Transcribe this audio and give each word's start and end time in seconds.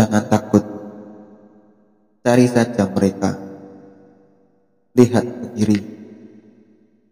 Jangan 0.00 0.32
takut. 0.32 0.64
Cari 2.24 2.48
saja 2.48 2.88
mereka. 2.88 3.36
Lihat 4.96 5.24
ke 5.28 5.46
kiri. 5.60 5.80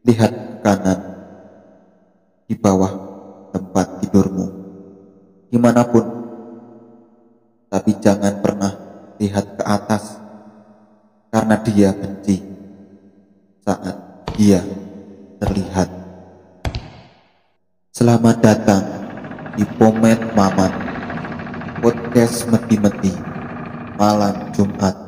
Lihat 0.08 0.32
ke 0.32 0.54
kanan. 0.64 0.96
Di 2.48 2.56
bawah 2.56 2.88
tempat 3.52 4.00
tidurmu. 4.00 4.46
Di 5.52 5.60
mana 5.60 5.84
pun. 5.84 6.00
Tapi 7.68 7.92
jangan 8.00 8.40
pernah 8.40 8.72
lihat 9.20 9.60
ke 9.60 9.64
atas. 9.68 10.16
Karena 11.28 11.60
dia 11.60 11.92
benci. 11.92 12.40
Saat 13.68 14.24
dia 14.32 14.64
terlihat. 15.36 15.92
Selamat 17.92 18.40
datang 18.40 18.84
di 19.60 19.68
Pomet 19.76 20.32
Mamat 20.32 20.87
Podcast 21.78 22.50
Meti-Meti 22.50 23.14
Malam 23.94 24.50
Jumat 24.54 25.07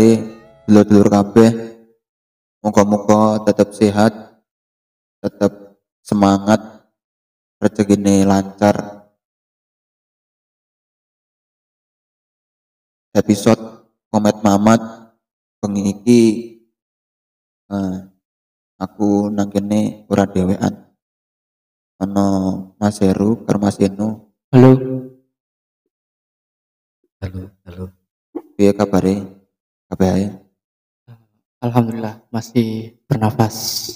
Kabare 0.00 0.64
dulur-dulur 0.64 1.08
kabeh. 1.12 1.50
Moga-moga 2.64 3.44
tetap 3.44 3.72
sehat 3.76 4.12
Tetap 5.20 5.76
semangat 6.00 6.60
Rezekine 7.60 8.24
lancar. 8.24 9.04
Episode 13.12 13.60
Komet 14.08 14.40
Mamat 14.40 14.80
Bengi 15.60 15.92
iki 15.92 16.22
eh, 17.68 17.96
Aku 18.80 19.28
nang 19.28 19.52
kene 19.52 20.08
ora 20.08 20.24
dhewean 20.24 20.96
Ono 22.00 22.28
Mas 22.80 23.04
Heru 23.04 23.44
karo 23.44 23.58
Mas 23.60 23.76
Eno 23.82 24.32
Halo, 24.48 24.72
Halo, 27.20 27.42
halo. 27.68 27.84
Piye 28.56 28.72
kabare? 28.72 29.39
Kabeh 29.90 30.06
ae? 30.06 30.26
Alhamdulillah 31.58 32.22
masih 32.30 32.94
bernafas. 33.10 33.90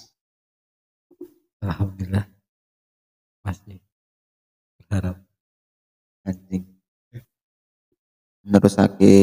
Alhamdulillah. 1.62 2.27
Masih 3.47 3.78
berharap. 4.75 5.23
anjing 6.25 6.64
nerusake 8.42 9.14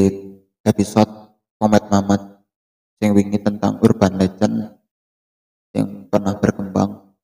episode 0.61 1.33
Komet 1.58 1.81
Mamat 1.89 2.45
yang 3.02 3.17
wingi 3.17 3.41
tentang 3.41 3.81
urban 3.81 4.22
legend 4.22 4.78
yang 5.73 6.06
pernah 6.08 6.38
berkembang 6.38 7.17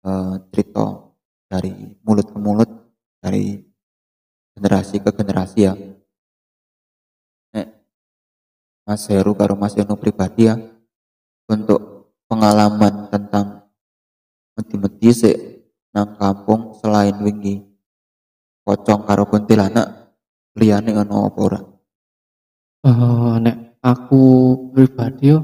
eh, 0.00 0.34
cerita 0.50 1.12
dari 1.46 1.92
mulut 2.02 2.32
ke 2.32 2.38
mulut 2.40 2.70
dari 3.20 3.60
generasi 4.56 4.96
ke 5.04 5.12
generasi 5.12 5.58
ya 5.68 5.76
Mas 8.86 9.10
Heru 9.10 9.34
karo 9.34 9.58
Mas 9.58 9.74
Eno 9.74 9.98
pribadi 9.98 10.46
ya. 10.46 10.54
Untuk 11.50 12.14
pengalaman 12.30 13.10
tentang 13.10 13.66
meti-meti 14.54 15.10
sik 15.10 15.36
nang 15.90 16.14
kampung 16.14 16.74
selain 16.78 17.18
wingi 17.18 17.66
pocong 18.62 19.02
karo 19.06 19.26
kuntilanak 19.26 20.14
liyane 20.54 20.94
ono 20.94 21.26
apa 21.26 21.38
ora? 21.42 21.60
Eh, 22.86 23.34
nek 23.42 23.78
aku 23.82 24.22
pribadi 24.70 25.34
yo 25.34 25.42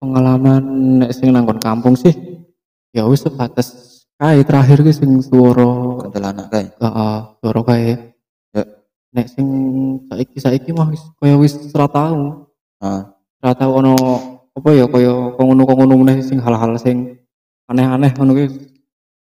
pengalaman 0.00 0.64
nek 1.04 1.12
sing 1.12 1.32
nanggon 1.32 1.60
kampung 1.60 1.96
sih 1.96 2.12
ya 2.92 3.04
wis 3.08 3.24
sebatas 3.24 4.00
kae 4.16 4.44
terakhir 4.44 4.84
ki 4.84 4.92
sing 4.92 5.20
swara 5.20 6.00
kuntilanak 6.04 6.48
kae? 6.48 6.68
Heeh 6.80 7.18
swara 7.40 7.60
kae. 7.64 7.80
Ya. 7.92 8.11
Nek 9.12 9.26
sing 9.28 9.46
saiki 10.08 10.38
saiki 10.40 10.70
mah 10.72 10.88
wis 10.88 11.04
kaya 11.20 11.36
wis 11.36 11.54
ora 11.76 11.86
tau. 11.88 12.48
Ah 12.80 13.12
ora 13.42 13.52
tau 13.58 13.70
ono 13.78 13.94
apa 14.52 14.68
ya 14.72 14.86
kaya 14.88 15.12
ngono-ngono 15.36 15.94
meneh 16.00 16.18
sing 16.24 16.38
hal-hal 16.40 16.78
sing 16.78 17.20
aneh-aneh 17.68 18.14
ngono 18.16 18.32
ki 18.38 18.46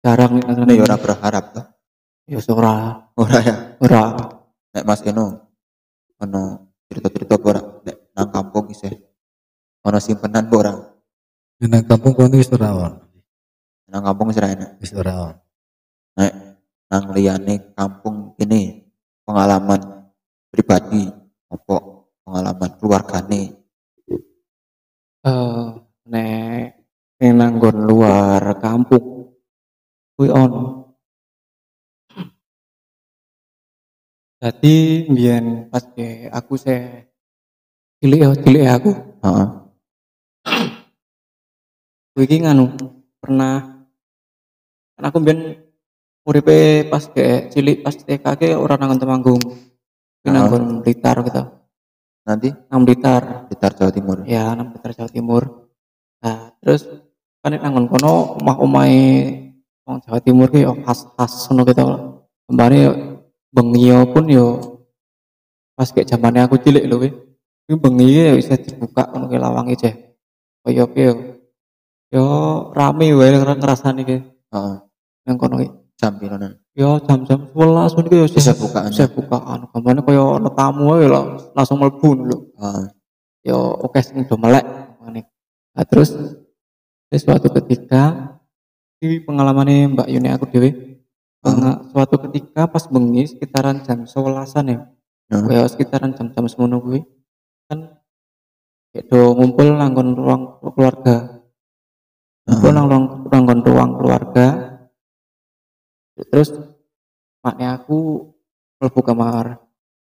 jarang 0.00 0.42
nek 0.42 0.66
ini 0.66 0.82
ora 0.82 0.96
berharap 0.98 1.44
tuh 1.54 1.66
ya 2.26 2.36
wis 2.36 2.50
ora. 2.50 3.06
Ora 3.16 3.38
ya? 3.40 3.56
Ora. 3.80 4.02
Nek 4.76 4.84
Mas 4.84 5.00
Eno 5.06 5.26
ono 6.20 6.42
cerita-cerita 6.90 7.40
apa 7.40 7.46
ora? 7.48 7.62
Nek 7.86 7.96
nang 8.12 8.28
kampung 8.28 8.66
isih. 8.68 8.92
Ono 9.86 9.98
simpenan 10.02 10.50
apa 10.50 10.54
ora? 10.58 10.74
Nang 11.62 11.84
kampung 11.86 12.12
kono 12.12 12.36
wis 12.36 12.50
ora 12.52 12.70
on. 12.74 12.94
nang 13.86 14.02
kampung 14.02 14.28
wis 14.34 14.38
ora 14.42 14.48
enak. 14.52 14.70
Wis 14.82 14.92
ora 14.92 15.14
on. 15.32 15.36
nek 16.16 16.32
nang 16.90 17.04
liyane 17.12 17.76
kampung 17.76 18.34
ini 18.40 18.75
pengalaman 19.26 20.06
pribadi 20.54 21.10
apa 21.50 21.76
pengalaman 22.22 22.70
keluargane? 22.78 23.42
Eh 25.26 25.66
nek 26.06 26.78
nanggon 27.18 27.76
luar 27.82 28.54
kampung 28.62 29.34
kuwi 30.14 30.30
ono. 30.30 30.86
Jadi 34.38 35.10
mbiyen 35.10 35.66
pas 35.72 35.82
ke 35.82 36.30
aku 36.30 36.54
se 36.54 36.76
cilik 37.98 38.20
ya 38.22 38.28
cilik 38.38 38.62
ya 38.62 38.72
aku. 38.78 38.92
Heeh. 39.26 39.48
Iki 42.16 42.46
nganu 42.46 42.70
pernah 43.18 43.84
kan 44.94 45.04
aku 45.10 45.18
mbiyen 45.18 45.65
uripe 46.26 46.90
pas 46.90 47.06
ke 47.06 47.46
cilik 47.54 47.86
pas 47.86 47.94
TK 47.94 48.24
ke 48.34 48.48
ora 48.58 48.74
nang 48.74 48.98
Temanggung. 48.98 49.38
Kuwi 49.38 50.28
Ah. 50.28 50.42
nanggon 50.42 50.82
Blitar 50.82 51.22
gitu. 51.22 51.42
Nanti? 52.26 52.50
Nang 52.66 52.82
Blitar. 52.82 53.46
Blitar 53.46 53.70
Jawa 53.78 53.94
Timur. 53.94 54.26
Ya 54.26 54.50
nang 54.58 54.74
Blitar 54.74 54.90
Jawa 54.90 55.06
Timur. 55.06 55.70
Nah 56.18 56.50
terus 56.58 56.82
kan 57.38 57.54
nek 57.54 57.62
nanggon 57.62 57.86
kono 57.86 58.42
omah-omahe 58.42 59.06
wong 59.86 60.02
Jawa 60.02 60.18
Timur 60.18 60.50
ki 60.50 60.66
khas-khas 60.82 61.46
ngono 61.46 61.62
gitu. 61.62 61.84
Kembali 62.50 62.78
bengi 63.54 63.90
yo 63.94 64.02
pun 64.10 64.26
yo 64.26 64.46
pas 65.78 65.86
kayak 65.94 66.10
zamannya 66.10 66.50
aku 66.50 66.58
cilik 66.58 66.84
lho 66.90 66.98
kuwi 66.98 67.74
bengi 67.78 68.06
ya 68.18 68.34
bisa 68.34 68.58
dibuka 68.58 69.06
ngono 69.14 69.30
ki 69.30 69.38
lawange 69.38 69.74
ceh 69.78 69.94
kaya 70.66 70.90
piye 70.90 71.06
yo 71.06 71.14
yo 72.10 72.24
rame 72.74 73.14
wae 73.14 73.30
ngrasani 73.30 74.02
ki. 74.02 74.16
Heeh. 74.50 74.76
Nang 75.26 75.38
kono 75.38 75.62
ki 75.62 75.85
jam 75.96 76.12
piranan 76.20 76.60
yo 76.76 77.00
jam-jam 77.08 77.48
11 77.56 77.96
ngono 77.96 78.08
ki 78.12 78.16
yo 78.20 78.26
bisa 78.28 78.52
bukaan 78.52 78.92
bisa 78.92 79.08
bukaan 79.08 79.64
gambarnya 79.72 80.04
kaya 80.04 80.22
ana 80.36 80.50
tamu 80.52 80.92
ae 80.92 81.08
lho 81.08 81.22
langsung 81.56 81.80
mlebu 81.80 82.08
lho. 82.28 82.38
Heeh 82.60 82.86
yo 83.46 83.58
oke 83.80 84.02
sing 84.02 84.26
do 84.26 84.34
melek 84.36 84.66
ngene. 85.00 85.22
Nah, 85.72 85.84
terus 85.86 86.12
terus 87.08 87.22
suatu 87.22 87.48
ketika 87.54 88.34
ini 89.00 89.22
pengalamannya 89.22 89.94
Mbak 89.94 90.08
Yuni 90.10 90.28
aku 90.34 90.50
dewe 90.50 90.70
Penga- 91.40 91.86
suatu 91.94 92.18
ketika 92.26 92.66
pas 92.66 92.90
bengi 92.90 93.22
sekitaran 93.30 93.86
jam 93.86 94.02
11-an 94.02 94.66
ya. 94.66 94.78
Heeh. 95.30 95.42
kaya 95.46 95.62
sekitaran 95.70 96.10
jam-jam 96.12 96.44
semono 96.50 96.82
kuwi 96.82 97.06
kan 97.70 98.02
kayak 98.90 99.06
do 99.06 99.30
ngumpul 99.32 99.78
nanggon 99.78 100.12
ruang 100.18 100.42
keluarga. 100.74 101.38
Ngumpul 102.50 102.70
nang 102.74 102.86
ruang 102.90 103.04
ruang 103.62 103.90
keluarga 103.98 104.46
terus 106.32 106.50
maknya 107.40 107.78
aku 107.80 108.30
mlebu 108.82 109.00
kamar 109.00 109.60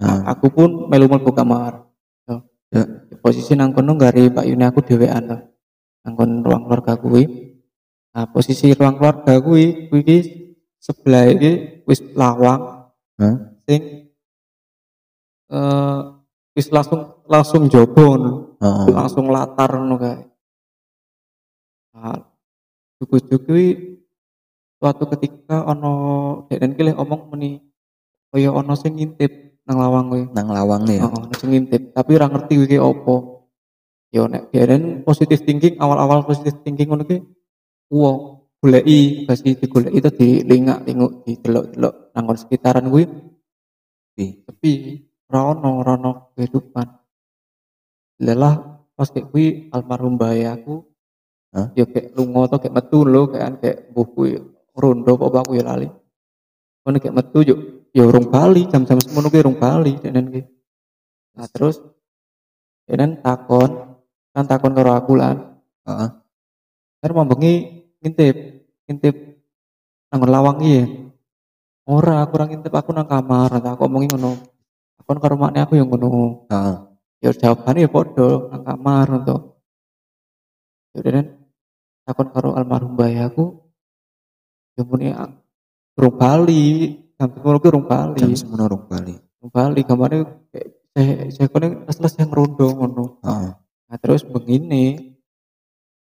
heeh 0.01 0.21
aku 0.29 0.47
pun 0.53 0.71
melu 0.91 1.07
mlebu 1.09 1.31
kamar 1.33 1.87
Yo. 2.29 2.45
Ya. 2.73 2.85
posisi 3.21 3.57
nang 3.57 3.73
kono 3.73 3.97
gari 3.97 4.29
Mbak 4.29 4.47
Yuni 4.49 4.65
aku 4.65 4.81
dhewean 4.85 5.29
to 5.29 5.39
nang 6.03 6.13
kon 6.19 6.43
ruang 6.43 6.67
keluarga 6.67 6.99
kuwi 6.99 7.25
nah 8.13 8.29
posisi 8.29 8.75
ruang 8.77 8.99
keluarga 9.01 9.41
kuwi 9.41 9.89
kuwi 9.89 10.01
iki 10.05 10.19
sebelah 10.83 11.31
iki 11.33 11.83
wis 11.89 12.01
lawang 12.19 12.93
Hah? 13.17 13.35
sing 13.69 13.83
eh 15.53 16.01
wis 16.53 16.69
langsung 16.69 17.25
langsung 17.29 17.63
jobo 17.73 18.07
langsung 18.93 19.33
latar 19.33 19.73
kae. 19.73 20.17
Nah, 21.93 22.19
juku-juku 23.01 23.45
kuwi 23.45 23.67
suatu 24.83 25.07
ketika 25.15 25.63
ono 25.63 25.95
denen 26.51 26.75
ki 26.75 26.83
lek 26.91 26.99
omong 26.99 27.31
meni 27.31 27.63
kaya 28.35 28.51
ono 28.51 28.75
sing 28.75 28.99
ngintip 28.99 29.63
nang 29.63 29.79
lawang 29.79 30.11
kuwi. 30.11 30.23
Nang 30.35 30.51
lawang 30.51 30.83
ya. 30.91 31.07
Heeh, 31.07 31.15
ono 31.23 31.35
sing 31.39 31.55
ngintip, 31.55 31.95
tapi 31.95 32.11
ora 32.19 32.27
ngerti 32.27 32.55
iki 32.67 32.79
opo. 32.83 33.47
Yo 34.11 34.27
nek 34.27 34.51
biaren 34.51 35.07
positive 35.07 35.47
thinking 35.47 35.79
awal-awal 35.79 36.27
positive 36.27 36.67
thinking 36.67 36.91
ngono 36.91 37.07
ki 37.07 37.23
wong 37.95 38.43
goleki 38.63 39.25
basi 39.25 39.59
digoleki 39.59 39.99
itu 39.99 40.11
dilingak-linguk 40.13 41.25
didelok-delok 41.25 42.15
nang 42.15 42.25
sekitaran 42.37 42.87
kuwi 42.93 43.09
Pi. 44.13 44.45
sepi 44.45 44.73
ora 45.33 45.57
ono 45.57 45.69
ora 45.81 45.93
ono 45.97 46.13
kehidupan 46.37 46.87
lelah 48.23 48.55
pas 48.93 49.09
kayak 49.09 49.33
kuwi 49.33 49.73
almarhum 49.73 50.21
bayaku 50.21 50.85
Hah? 51.53 51.73
ya 51.73 51.85
kayak 51.89 52.13
lunga 52.17 52.49
to 52.49 52.57
kayak 52.61 52.77
metu 52.77 52.99
lho 53.05 53.23
kayak 53.33 53.61
kayak 53.65 53.79
mbuh 53.93 54.09
kuwi 54.13 54.31
rondo 54.77 55.15
apa 55.17 55.39
aku 55.45 55.53
ya 55.57 55.65
lali 55.65 55.89
ngono 56.83 56.97
kayak 56.99 57.17
metu 57.17 57.39
yo 57.47 57.57
ya 57.93 58.05
urung 58.09 58.29
bali 58.33 58.67
jam-jam 58.67 58.99
semono 58.99 59.29
kuwi 59.29 59.41
urung 59.45 59.59
bali 59.61 59.97
denen 60.01 60.33
ki 60.33 60.43
nah 61.37 61.49
terus 61.49 61.81
denen 62.89 63.21
takon 63.23 64.01
kan 64.33 64.45
takon 64.49 64.73
karo 64.73 64.97
aku 64.97 65.15
lan 65.17 65.53
Heeh. 65.83 66.09
Kan 67.03 67.11
mau 67.11 67.27
bengi 67.27 67.83
ngintip, 67.99 68.37
ngintip 68.87 69.15
nang 70.15 70.23
lawang 70.23 70.63
iya. 70.63 70.87
Ora, 71.83 72.23
aku 72.23 72.39
ora 72.39 72.47
ngintip 72.47 72.71
aku 72.71 72.95
nang 72.95 73.11
kamar, 73.11 73.51
tak 73.59 73.75
aku 73.75 73.91
omongi 73.91 74.15
ngono. 74.15 74.39
Aku 75.03 75.19
karo 75.19 75.35
makne 75.35 75.67
aku 75.67 75.75
yang 75.75 75.91
ngono. 75.91 76.47
Heeh. 76.47 76.77
Ya 77.23 77.31
jawabannya 77.35 77.87
ya 77.87 77.91
padha 77.91 78.29
nang 78.55 78.63
kamar 78.63 79.07
to. 79.27 79.37
Ya 80.95 80.99
udah 81.03 81.27
takon 82.07 82.29
karo 82.31 82.49
almarhum 82.55 82.95
bayaku. 82.95 83.59
Ya 83.59 83.62
muni 84.81 85.13
ah, 85.13 85.29
urung 86.01 86.17
bali, 86.17 86.97
jam 87.21 87.29
ngono 87.29 87.61
ki 87.61 87.69
urung 87.69 87.85
bali. 87.85 88.21
Jam 88.25 88.33
semono 88.33 88.65
rong 88.65 88.85
bali. 88.89 89.13
Urung 89.45 89.53
bali 89.53 89.81
gamane 89.85 90.17
kayak 90.49 90.69
saya 90.93 91.13
saya 91.29 91.47
kone 91.53 91.67
selesai 91.93 92.25
ngerondo 92.25 92.67
ngono. 92.73 93.05
Heeh. 93.21 93.51
Nah 93.93 93.97
terus 94.01 94.25
begini, 94.25 95.13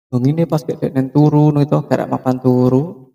begini 0.10 0.50
pas 0.50 0.66
kayak 0.66 0.90
denen 0.90 1.14
turu 1.14 1.54
no 1.54 1.62
itu 1.62 1.78
kayak 1.86 2.10
mapan 2.10 2.42
turu, 2.42 3.14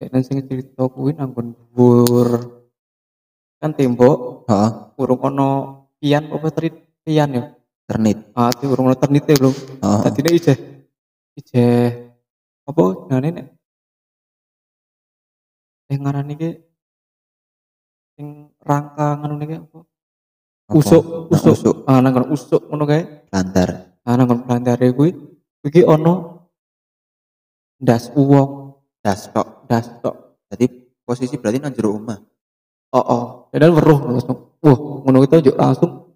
denen 0.00 0.22
sing 0.24 0.40
cerita 0.48 0.88
kuwi 0.88 1.12
nanggon 1.12 1.52
dhuwur 1.74 2.58
kan 3.58 3.74
tembok 3.74 4.46
Heeh. 4.46 4.70
urung 5.02 5.22
ono 5.26 5.50
pian 5.98 6.30
apa 6.30 6.48
teri 6.54 6.70
pian 7.02 7.34
ya 7.34 7.44
Ternit. 7.88 8.30
ah 8.38 8.54
urung 8.62 8.86
ono 8.86 8.94
ternite 8.94 9.34
belum 9.34 9.54
tadi 9.82 10.18
ini 10.22 10.30
ije 10.38 10.54
ije 11.34 11.66
apa 12.62 12.82
nah 13.10 13.18
ini 13.18 13.42
yang 15.88 16.00
ngaran 16.04 16.32
iki 16.32 16.50
sing 18.14 18.52
rangka 18.60 19.16
ngono 19.18 19.34
niki 19.36 19.56
apa 19.56 19.78
usuk 20.74 21.04
Nang 21.32 21.32
usuk 21.32 21.54
usuk. 21.56 21.76
ah 21.88 21.98
nanggon 22.04 22.28
usuk 22.28 22.62
ngono 22.68 22.84
kae 22.84 23.02
Lantar. 23.32 23.96
Ah 24.04 24.16
nang 24.16 24.28
kon 24.28 24.44
pelandare 24.44 24.92
kuwi 24.92 25.12
iki 25.64 25.84
ono 25.84 26.44
ndas 27.78 28.10
uwong, 28.12 28.74
Das 29.00 29.30
tok. 29.30 29.64
ndas 29.70 29.86
tok. 30.02 30.16
Jadi 30.50 30.66
posisi 31.06 31.38
berarti 31.38 31.62
nang 31.62 31.72
jero 31.72 31.94
omah. 31.94 32.18
Oh, 32.90 32.98
oh. 33.04 33.24
Dan 33.54 33.70
weruh 33.70 34.00
langsung. 34.02 34.58
Wah, 34.58 34.78
ngono 35.06 35.22
itu 35.22 35.38
juk 35.44 35.56
langsung 35.56 36.10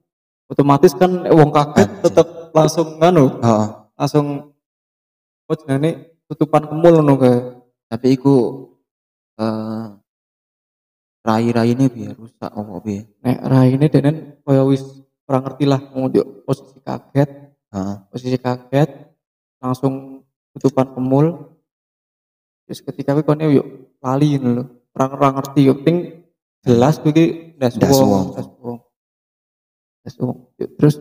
otomatis 0.51 0.91
kan 0.99 1.23
wong 1.31 1.55
kaget 1.55 1.89
tetep 2.05 2.27
langsung 2.53 2.99
nganu, 2.99 3.39
Heeh. 3.39 3.67
langsung 3.95 4.27
apa 5.47 5.53
jenenge 5.63 5.91
tutupan 6.27 6.67
kemul 6.67 6.99
ngono 7.01 7.15
kae. 7.17 7.37
Tapi 7.93 8.07
iku 8.17 8.35
eh 9.43 9.87
rai-rai 11.23 11.75
ini 11.75 11.87
biar 11.87 12.19
rusak 12.19 12.51
apa 12.51 12.83
piye? 12.83 13.07
Nek 13.23 13.39
raine 13.47 13.87
denen 13.87 14.17
kaya 14.43 14.63
wis 14.67 14.83
ora 15.27 15.39
ngerti 15.39 15.65
lah 15.71 15.81
mau 15.95 16.11
juk 16.11 16.43
posisi 16.43 16.79
kaget, 16.83 17.31
Heeh. 17.73 17.97
posisi 18.11 18.39
kaget 18.39 18.91
langsung 19.63 20.27
tutupan 20.55 20.91
kemul. 20.95 21.27
Terus 22.67 22.81
ketika 22.83 23.15
kuwi 23.15 23.27
kone 23.27 23.45
yuk 23.55 23.67
lali 24.03 24.39
ngono 24.39 24.51
lho. 24.51 24.65
Ora 24.93 25.05
ora 25.15 25.29
ngerti 25.39 25.61
yo 25.67 25.75
penting 25.79 26.27
jelas 26.67 26.99
kuwi 26.99 27.55
ndas 27.57 27.79
Ndas 27.79 27.99
wong, 27.99 28.35
ndas 28.35 30.15
wong. 30.19 30.39
Yuk, 30.59 30.71
Terus 30.79 30.95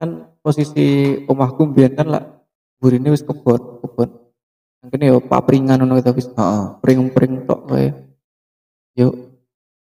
kan 0.00 0.32
posisi 0.40 1.20
omahku 1.28 1.68
mbiyen 1.68 1.92
kan 1.92 2.08
lah 2.08 2.24
burine 2.80 3.12
wis 3.12 3.20
kebon, 3.20 3.84
kebon. 3.84 4.08
Mungkin 4.80 5.00
yo 5.04 5.20
papringan 5.20 5.76
ngono 5.84 6.00
kita 6.00 6.16
wis 6.16 6.28
Heeh. 6.32 6.64
pring-pring 6.80 7.44
tok 7.44 7.68
wae. 7.68 7.92
Yuk 8.96 9.12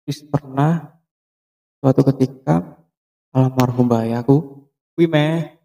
wis 0.06 0.22
pernah 0.22 1.02
suatu 1.82 2.06
ketika 2.14 2.62
almarhum 3.34 3.90
bayaku 3.90 4.70
kuwi 4.94 5.10
meh 5.10 5.58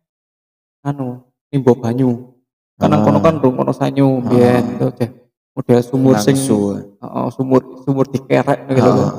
anu 0.81 1.21
nimbo 1.53 1.77
banyu. 1.77 2.33
Nang 2.81 2.97
Ah. 2.97 3.05
kono 3.05 3.21
kan 3.21 3.37
rung 3.45 3.61
kono 3.61 3.77
sanyu 3.77 4.25
biyen 4.25 4.65
Ah. 4.65 4.73
itu 4.73 4.87
ceh 4.97 5.11
model 5.53 5.81
sumur 5.85 6.17
sing 6.17 6.41
Langsu. 6.41 6.81
heeh 6.81 7.27
sumur 7.37 7.61
sumur 7.85 8.09
dikerek 8.09 8.73
gitu. 8.73 8.89
Heeh. 8.89 9.13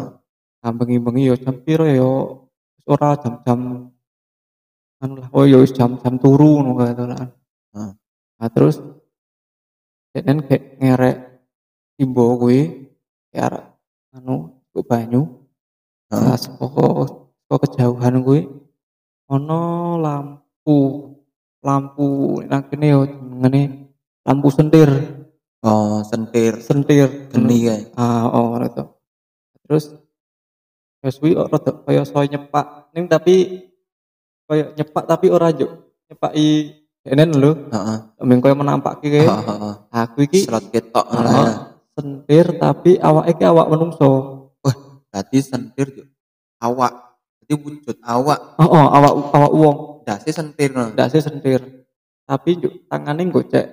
Nah, 0.62 0.72
bengi-bengi 0.74 1.30
yo 1.30 1.36
jam 1.38 1.62
piro 1.62 1.86
yo 1.86 2.10
ora 2.90 3.14
jam-jam 3.22 3.90
anu 4.98 5.14
lah 5.22 5.30
oh 5.30 5.46
yo 5.46 5.62
jam-jam 5.70 6.18
turu 6.18 6.66
ngono 6.66 6.90
to 6.90 7.06
lah. 7.06 7.30
Ah. 7.78 7.94
Nah, 8.42 8.50
terus 8.50 8.82
denen 10.12 10.44
kayak 10.48 10.64
ngerek 10.80 11.18
timbo 11.96 12.36
kuwi 12.40 12.92
kayak 13.32 13.76
anu 14.16 14.64
kok 14.72 14.84
banyu. 14.88 15.22
Heeh. 16.12 16.36
Saka 16.36 16.68
saka 17.48 17.56
kejauhan 17.68 18.24
kuwi 18.24 18.48
ono 19.32 19.62
lampu 20.00 20.80
lampu 21.64 22.42
nang 22.48 22.68
kene 22.68 22.88
yo 22.92 23.02
jenenge 23.08 23.92
lampu 24.28 24.48
sentir 24.52 24.90
Oh, 25.62 26.02
sentir 26.02 26.58
sentir 26.58 27.30
geni 27.30 27.70
kae. 27.70 27.94
ah 27.94 28.26
oh 28.34 28.58
to 28.66 28.98
terus 29.62 29.94
wis 31.06 31.22
kuwi 31.22 31.38
rada 31.38 31.86
kaya 31.86 32.02
soy 32.02 32.26
nyepak 32.26 32.90
ning 32.98 33.06
tapi 33.06 33.70
kaya 34.50 34.74
nyepak 34.74 35.06
tapi 35.06 35.30
ora 35.30 35.54
juk 35.54 35.70
nyepaki 36.10 36.81
denen 37.02 37.34
lho 37.34 37.52
Heeh. 37.74 37.98
kae 38.42 38.54
Heeh, 38.54 39.26
heeh. 39.26 39.74
aku 39.90 40.18
iki 40.26 40.46
Slot 40.46 40.70
ketok 40.70 41.06
ngono 41.10 41.30
ya. 41.30 41.54
sentir 41.98 42.46
tapi 42.62 42.92
awake 43.02 43.32
iki 43.38 43.44
awak 43.46 43.68
menungso 43.70 44.10
Berarti 45.12 45.44
sentir 45.44 45.88
yo 45.92 46.06
awak. 46.64 47.20
Jadi 47.44 47.54
wujud 47.60 47.98
awak 48.00 48.40
oh, 48.62 48.64
oh 48.64 48.86
awak 48.96 49.14
awak 49.36 49.52
wong 49.52 49.76
dase 50.08 50.32
sentir 50.32 50.72
ndase 50.72 51.20
sentir 51.20 51.60
tapi 52.24 52.56
juk 52.56 52.88
tangane 52.88 53.28
gocek 53.28 53.68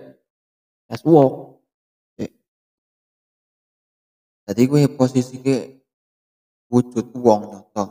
das 0.91 1.05
wong 1.07 1.59
Jadi 4.49 4.65
gue 4.65 4.89
posisi 4.97 5.37
ke 5.45 5.85
wujud 6.73 7.13
wong 7.21 7.53
nyoto. 7.53 7.85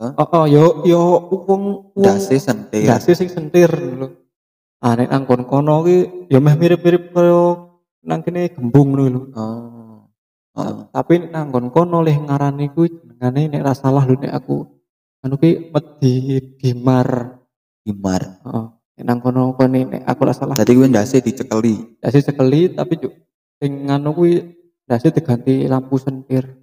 oh, 0.00 0.24
oh 0.24 0.44
yo 0.48 0.80
yo 0.88 1.00
wong 1.44 1.92
wong 1.92 2.00
Dase 2.00 2.40
sentir. 2.40 2.88
Dasi 2.88 3.12
sing 3.12 3.28
sentir 3.28 3.68
lho. 3.68 4.21
Ah 4.82 4.98
nek 4.98 5.14
nang 5.14 5.22
kono 5.30 5.86
ki 5.86 6.26
ya 6.26 6.42
meh 6.42 6.58
mirip-mirip 6.58 7.14
kaya 7.14 7.70
nang 8.02 8.20
kene 8.26 8.50
gembung 8.50 8.98
ngono 8.98 9.04
lho. 9.14 9.20
Oh. 9.38 10.10
Heeh. 10.58 10.90
Tapi 10.90 11.12
nek 11.22 11.30
nang 11.30 11.70
kono 11.70 12.02
leh 12.02 12.18
ngarani 12.18 12.66
kuwi 12.74 12.90
jenengane 12.90 13.46
nek 13.46 13.62
ra 13.62 13.78
salah 13.78 14.02
lho 14.02 14.18
nek 14.18 14.34
aku 14.34 14.66
anu 15.22 15.38
ki 15.38 15.70
Medi 15.70 16.14
Dimar. 16.58 17.38
Gimar. 17.86 18.22
Heeh. 18.42 18.66
Nek 18.98 19.04
nang 19.06 19.18
kono 19.22 19.54
kono 19.54 19.78
nek 19.86 20.02
aku 20.02 20.20
ra 20.26 20.34
salah 20.34 20.58
Jadi 20.58 20.74
gue 20.74 20.90
ndase 20.90 21.22
dicekeli. 21.22 22.02
dasi 22.02 22.18
sekeli 22.18 22.74
tapi 22.74 22.98
juk 22.98 23.14
sing 23.62 23.86
anu 23.86 24.10
kuwi 24.18 24.42
dasi 24.82 25.14
diganti 25.14 25.70
lampu 25.70 25.94
sentir. 26.02 26.58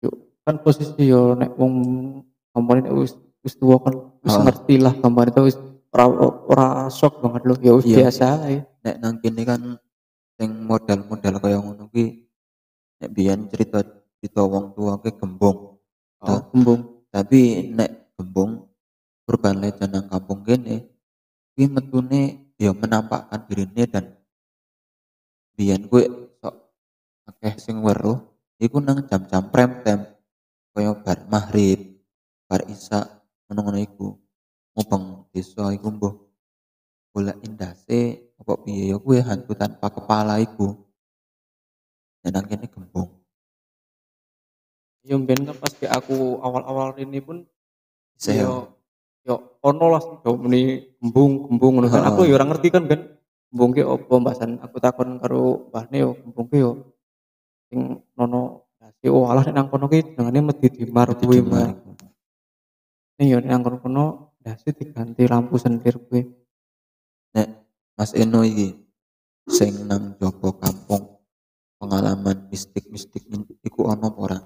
Yuk, 0.00 0.16
kan 0.48 0.64
posisi 0.64 1.12
yo 1.12 1.36
nek 1.36 1.60
wong 1.60 1.72
ngomongin 2.56 2.88
nek 2.88 2.96
wis 2.96 3.12
wis 3.42 3.54
tuwa 3.58 3.76
kan 3.82 3.94
wis 4.22 4.34
Ah. 4.38 4.42
ngerti 4.46 4.74
lah 4.78 4.94
gambar 4.96 5.34
itu 5.34 5.40
wis 5.50 5.56
ora 5.92 6.04
ora 6.48 6.66
shock 6.88 7.20
banget 7.20 7.42
loh 7.44 7.58
ya 7.58 7.72
wis 7.76 7.86
Iya. 7.86 7.96
biasa 8.06 8.26
ae. 8.48 8.56
Nek 8.82 8.96
nang 9.02 9.14
kene 9.20 9.42
kan 9.44 9.60
sing 10.38 10.50
modal-modal 10.64 11.34
kaya 11.42 11.58
ngono 11.60 11.90
kuwi 11.92 12.26
nek 13.02 13.10
biyen 13.12 13.46
cerita 13.50 13.82
cerita 14.18 14.40
wong 14.46 14.72
tua 14.74 14.96
ke 15.02 15.10
gembong. 15.18 15.76
Oh, 16.22 16.40
gembung. 16.54 17.04
Tapi 17.10 17.70
nek 17.74 18.14
gembong 18.16 18.64
urban 19.28 19.58
legend 19.60 19.90
nang 19.92 20.06
kampung 20.08 20.40
kene 20.46 20.86
kuwi 21.52 21.66
metune 21.68 22.22
ya 22.56 22.70
menampakkan 22.72 23.42
dirine 23.50 23.84
dan 23.90 24.04
biyen 25.58 25.84
kuwi 25.90 26.08
sok 26.40 26.54
akeh 27.28 27.54
sing 27.60 27.82
weruh 27.84 28.18
iku 28.56 28.78
nang 28.80 29.04
jam-jam 29.06 29.50
prime 29.52 29.82
time 29.84 30.02
kaya 30.72 30.94
bar 30.96 31.18
maghrib 31.28 32.00
bar 32.48 32.62
isya 32.70 33.21
ngono-ngono 33.48 33.78
iku. 33.80 34.08
Mubeng 34.72 35.28
desa 35.32 35.68
iku 35.76 35.88
mbuh 35.92 36.14
golek 37.12 37.38
indase 37.44 38.32
apa 38.40 38.56
piye? 38.64 38.92
Ya 38.92 38.96
kuwi 38.96 39.20
hantu 39.20 39.52
tanpa 39.52 39.92
kepala 39.92 40.40
iku. 40.40 40.76
Dan 42.22 42.38
nang 42.38 42.46
kene 42.46 42.70
gembung 42.70 43.10
Yo 45.02 45.18
mbiyen 45.18 45.42
kan 45.42 45.58
pas 45.58 45.74
aku 45.98 46.38
awal-awal 46.38 46.94
ini 47.02 47.18
pun 47.18 47.42
Bisa 48.14 48.30
ya? 48.30 48.46
yo 48.46 48.78
yo 49.26 49.58
ono 49.58 49.86
lah 49.90 50.02
yo 50.22 50.38
muni 50.38 50.94
gembung 51.02 51.50
gembung 51.50 51.82
ngono. 51.82 51.90
Kan. 51.90 52.06
Aku 52.06 52.22
yo 52.22 52.38
ora 52.38 52.46
ngerti 52.46 52.70
kan 52.70 52.86
kan 52.86 53.18
gembung 53.50 53.74
ki 53.74 53.82
opo 53.82 54.22
mbasan 54.22 54.62
aku 54.62 54.78
takon 54.78 55.18
karo 55.18 55.66
mbahne 55.74 55.96
yo 55.98 56.10
gembung 56.22 56.46
ki 56.46 56.58
yo 56.62 56.94
sing 57.66 57.98
nono 58.14 58.70
dasi 58.78 59.10
oh 59.10 59.26
alah 59.26 59.42
nek 59.42 59.54
nang 59.58 59.66
kono 59.66 59.90
ki 59.90 60.14
dengane 60.14 60.38
medi 60.38 60.70
dimar 60.70 61.10
kuwi 61.18 61.42
Yo 63.20 63.36
nek 63.38 63.50
nang 63.52 63.76
kono 63.82 64.32
dasi 64.40 64.72
diganti 64.72 65.28
lampu 65.28 65.60
sentir 65.60 66.00
kuwi. 66.00 66.22
nek 67.36 67.48
Mas 67.96 68.12
Eno 68.16 68.40
iki 68.44 68.72
sing 69.48 69.84
nang 69.88 70.16
jopo 70.16 70.56
kampung 70.56 71.20
pengalaman 71.76 72.48
mistik-mistik 72.48 73.24
iku 73.66 73.90
ono 73.92 74.06
apa 74.08 74.20
ora 74.20 74.38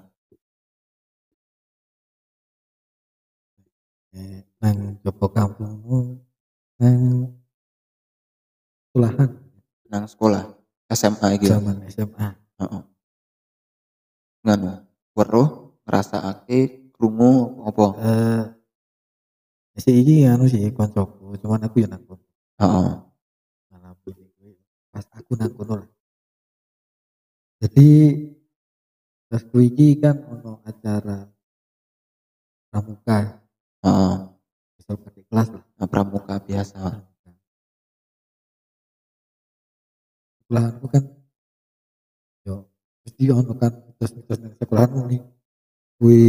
Eh, 4.17 4.41
nang 4.57 4.97
jopo 5.05 5.29
kampungmu 5.29 6.17
nang 6.81 7.29
sekolahan 8.89 9.29
nang 9.93 10.03
sekolah 10.09 10.43
SMA 10.89 11.27
iki 11.37 11.45
zaman 11.53 11.85
SMA 11.85 12.27
Heeh. 12.57 12.83
Nganu, 14.41 14.73
weruh 15.13 15.77
ngrasakake 15.85 16.89
krungu 16.97 17.61
apa? 17.69 17.85
eh 18.01 18.43
si 19.83 19.91
iki 20.01 20.15
anu 20.25 20.45
sih 20.49 20.73
koncoku. 20.73 21.37
Cuman 21.41 21.65
aku 21.65 21.83
ya 21.83 21.87
nang 21.89 22.03
kono 22.07 22.23
Heeh. 22.57 22.89
malah 23.69 23.93
pas 24.91 25.05
aku 25.13 25.31
nang 25.37 25.53
kono 25.53 25.73
lah 25.81 25.89
jadi 27.57 27.89
pas 29.29 29.41
iki 29.41 29.97
kan 29.97 30.15
ono 30.29 30.61
acara 30.61 31.25
pramuka. 32.69 33.19
Heeh. 33.81 34.15
pakai 34.87 35.23
kelas 35.27 35.47
lah. 35.51 35.63
Nah, 35.75 35.87
pramuka 35.89 36.35
biasa. 36.39 36.79
sekolahanku 40.47 40.87
kan 40.87 41.03
yo 42.47 42.71
mesti 43.03 43.23
ono 43.35 43.51
kan 43.59 43.73
mitos-mitos 43.83 44.39
nang 44.39 44.53
sekolahanmu 44.55 45.01
nih. 45.11 45.21
Kuwi 45.99 46.23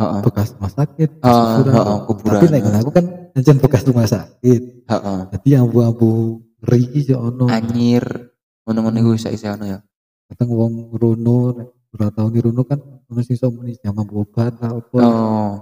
Bekas 0.00 0.56
rumah 0.56 0.72
sakit 0.72 1.20
kuburan. 1.20 1.98
kuburan. 2.08 2.40
tapi 2.40 2.46
nek 2.48 2.62
aku 2.80 2.90
kan 2.90 3.04
ancen 3.36 3.56
bekas 3.60 3.82
rumah 3.84 4.08
sakit 4.08 4.88
Heeh. 4.88 5.18
jadi 5.36 5.48
abu-abu 5.62 6.40
ngeri 6.64 6.80
iki 6.88 7.00
sih 7.12 7.16
ono 7.16 7.46
Anyir 7.46 8.02
ngono-ngono 8.64 8.96
iku 8.98 9.10
isa-isa 9.14 9.54
ono 9.54 9.68
ya. 9.68 9.78
kadang 10.32 10.48
wong 10.48 10.72
rono 10.96 11.52
nek 11.54 11.68
ora 11.92 12.08
tau 12.08 12.32
ni 12.32 12.40
rono 12.40 12.64
kan 12.64 12.80
ono 12.80 13.20
sing 13.20 13.36
iso 13.36 13.52
muni 13.52 13.76
jaman 13.78 14.08
obat 14.08 14.56
lah 14.58 14.72
apa 14.80 14.96
Oh. 14.96 15.54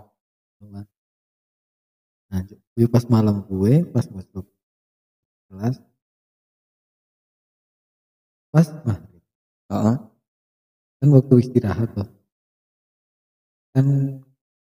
nah 2.30 2.40
pas 2.86 3.04
malam 3.10 3.42
gue 3.44 3.82
pas 3.90 4.06
masuk 4.08 4.46
kelas 5.50 5.76
pas 8.48 8.66
maghrib 8.86 9.22
Heeh. 9.74 9.96
kan 11.02 11.08
waktu 11.10 11.34
istirahat 11.42 11.90
tuh 11.92 12.06
kan 13.70 13.86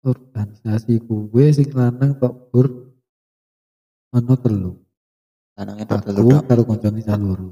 organisasi 0.03 0.99
gue 1.03 1.45
sing 1.55 1.69
lanang 1.71 2.19
tok 2.19 2.51
bur 2.51 2.67
ono 4.11 4.33
telu. 4.39 4.73
Lanange 5.55 5.83
tok 5.87 6.01
telu 6.07 6.27
karo 6.43 6.61
koncone 6.67 6.99
cah 7.03 7.17
loro. 7.19 7.49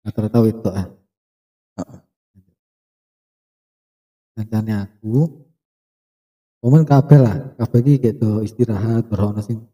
Rata-rata 0.00 0.38
wedok 0.40 0.74
ah. 0.74 0.86
Heeh. 1.76 2.00
kancane 4.40 4.72
aku 4.72 5.28
Momen 6.60 6.84
kabeh 6.84 7.16
lah, 7.16 7.56
kabeh 7.56 7.80
iki 7.80 8.12
gitu 8.12 8.44
istirahat, 8.44 9.08
baru 9.08 9.32
ono 9.32 9.40
sing 9.40 9.64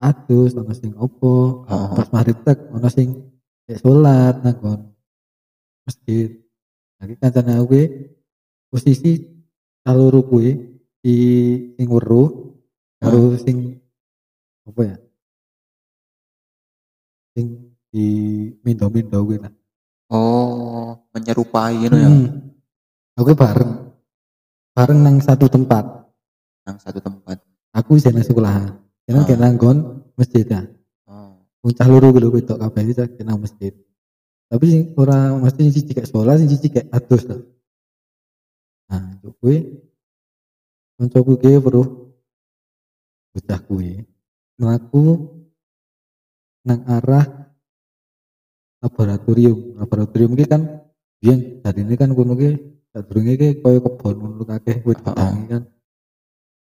adus, 0.00 0.56
ono 0.56 0.72
sing 0.72 0.96
opo, 0.96 1.68
pas 1.68 2.08
maghrib 2.08 2.40
tek 2.40 2.72
ono 2.72 2.88
sing 2.88 3.12
kayak 3.68 3.84
sholat 3.84 4.40
nang 4.40 4.88
masjid. 5.84 6.40
Lagi 6.96 7.14
kancane 7.20 7.60
aku 7.60 7.64
kuwi 7.68 7.84
posisi 8.68 9.16
kaloro 9.82 10.20
kuwi 10.24 10.52
di 11.00 11.16
sing 11.74 11.86
weruh 11.88 12.28
karo 13.00 13.36
sing 13.40 13.80
apa 14.68 14.80
ya? 14.84 14.96
Sing 17.32 17.46
di 17.88 18.06
mindo-mindo 18.60 19.24
kuwi 19.24 19.40
lah. 19.40 19.52
Oh, 20.08 21.04
menyerupai 21.12 21.84
ngono 21.84 21.96
ya. 21.96 22.08
Hmm. 22.08 22.28
Aku 23.18 23.34
bareng 23.34 23.72
bareng 24.76 25.00
nang 25.02 25.16
satu 25.20 25.48
tempat. 25.50 25.84
Nang 26.68 26.78
satu 26.78 27.00
tempat. 27.00 27.40
Aku 27.74 27.96
sih 27.96 28.12
nang 28.12 28.24
sekolah. 28.24 28.78
Jangan 29.08 29.22
Ah. 29.24 29.26
kayak 29.26 29.40
nanggon 29.40 29.76
masjid 30.14 30.44
ya. 30.44 30.62
Oh. 31.08 31.40
Puncak 31.64 31.88
luru 31.88 32.12
gitu 32.16 32.28
gitu 32.36 32.54
kabeh 32.60 32.82
iki 32.84 32.92
saya 32.92 33.24
nang 33.24 33.40
masjid. 33.40 33.72
Tapi 34.48 34.64
sing 34.68 34.82
ora 34.96 35.32
mesti 35.36 35.68
sing 35.68 35.72
siji 35.76 35.92
kayak 35.92 36.08
sholat, 36.08 36.40
sing 36.40 36.48
siji 36.48 36.68
kayak 36.72 36.88
adus 36.92 37.24
lah. 37.28 37.40
Nah, 38.88 39.04
itu 39.20 39.28
kuwi 39.36 39.56
kancaku 40.96 41.32
ki 41.38 41.60
weruh 41.60 41.88
bocah 43.36 43.60
kuwi 43.68 44.02
mlaku 44.58 45.04
nang 46.64 46.80
arah 46.88 47.24
laboratorium. 48.80 49.76
Laboratorium 49.78 50.32
ki 50.34 50.44
kan 50.48 50.62
biyen 51.20 51.60
dari 51.60 51.84
ini 51.84 51.94
kan 52.00 52.16
kono 52.16 52.34
ki 52.34 52.50
sadurunge 52.90 53.34
ki 53.36 53.48
koyo 53.60 53.78
kebon 53.84 54.16
ngono 54.18 54.42
akeh 54.48 54.80
wit 54.82 54.98
kedangi 55.04 55.44
kan. 55.52 55.62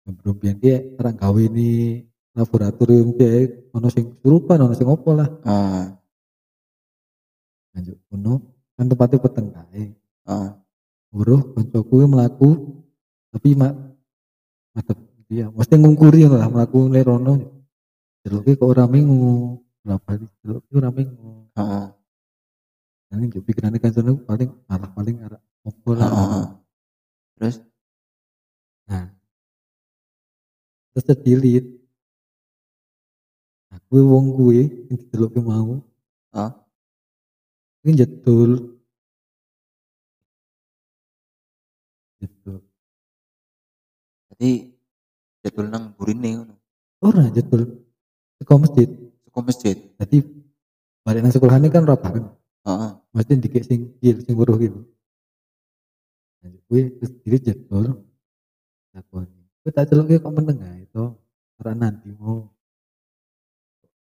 Belum 0.06 0.36
biyen 0.40 0.58
ki 0.64 0.98
orang 0.98 1.16
gawe 1.20 1.42
ini 1.52 2.00
laboratorium 2.32 3.12
ki 3.20 3.30
ono 3.76 3.88
sing 3.92 4.16
kesurupan, 4.16 4.64
ono 4.64 4.74
sing 4.74 4.88
opo 4.88 5.12
lah. 5.14 5.30
Oh. 5.44 5.86
Lanjut 7.76 8.00
kono 8.08 8.34
kan 8.80 8.86
tempatnya 8.88 9.18
peteng 9.20 9.48
kae. 9.52 9.84
Oh. 10.32 10.65
Buruh 11.16 11.56
koncoku 11.56 12.04
ki 12.04 12.08
mlaku 12.12 12.50
tapi 13.32 13.56
mak 13.56 13.72
madep 14.76 15.00
dia 15.32 15.48
mesti 15.48 15.80
ngungkuri 15.80 16.28
lah 16.28 16.52
mlaku 16.52 16.92
lerono. 16.92 17.64
Jeluke 18.28 18.60
kok 18.60 18.68
ora 18.68 18.84
mengu. 18.84 19.64
Berapa 19.80 20.20
di 20.20 20.28
jeluk 20.44 20.68
ki 20.68 20.74
ora 20.76 20.92
mengu. 20.92 21.48
Heeh. 21.56 21.88
Ini 23.16 23.32
juga 23.32 23.48
pikirannya 23.48 23.80
kan 23.80 23.96
sana 23.96 24.12
paling 24.12 24.52
arah 24.68 24.90
paling 24.92 25.16
arah 25.24 25.40
opo 25.64 25.96
lah. 25.96 26.12
Terus 27.40 27.64
Nah, 28.86 29.10
terus 30.94 31.06
terdilit. 31.10 31.66
Gue 33.90 34.02
wong 34.02 34.34
gue 34.34 34.62
yang 34.90 35.46
mau, 35.46 35.78
oh, 36.34 36.52
ini 37.86 37.92
jedul. 38.02 38.75
Jedul. 42.22 42.64
jadi 44.32 44.50
jadwal 45.44 45.68
nang 45.70 45.84
burine 45.96 46.30
ngono. 46.42 46.56
Ora 47.04 47.30
jedul. 47.32 47.86
Seko 48.40 48.56
masjid. 48.60 48.90
Saka 49.28 49.40
masjid. 49.44 49.78
Jadi 50.00 50.18
balik 51.06 51.22
nang 51.22 51.34
sekolahane 51.34 51.68
kan 51.70 51.86
ora 51.86 51.96
bareng. 52.00 52.28
Heeh. 52.66 52.92
Mesti 53.14 53.34
dikit 53.40 53.64
sing 53.68 53.96
kil 54.00 54.18
sing 54.24 54.36
weruh 54.36 54.58
gitu. 54.60 54.80
Gue 56.68 56.92
terus 56.98 57.12
diri 57.22 57.38
jedul. 57.40 58.06
Takon. 58.92 59.28
Gue 59.62 59.72
tak 59.72 59.92
celok 59.92 60.12
kok 60.20 60.34
meneng 60.34 60.60
ae 60.66 60.88
itu. 60.88 61.04
Ora 61.62 61.72
nanti 61.72 62.12
mau. 62.16 62.56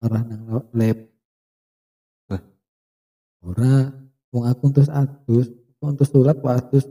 Arah 0.03 0.23
nang 0.27 0.43
lab. 0.75 0.99
Ora 3.43 3.91
wong 4.31 4.45
aku 4.47 4.71
terus 4.71 4.91
adus, 4.91 5.51
terus 5.79 6.11
kok 6.11 6.47
adus. 6.47 6.87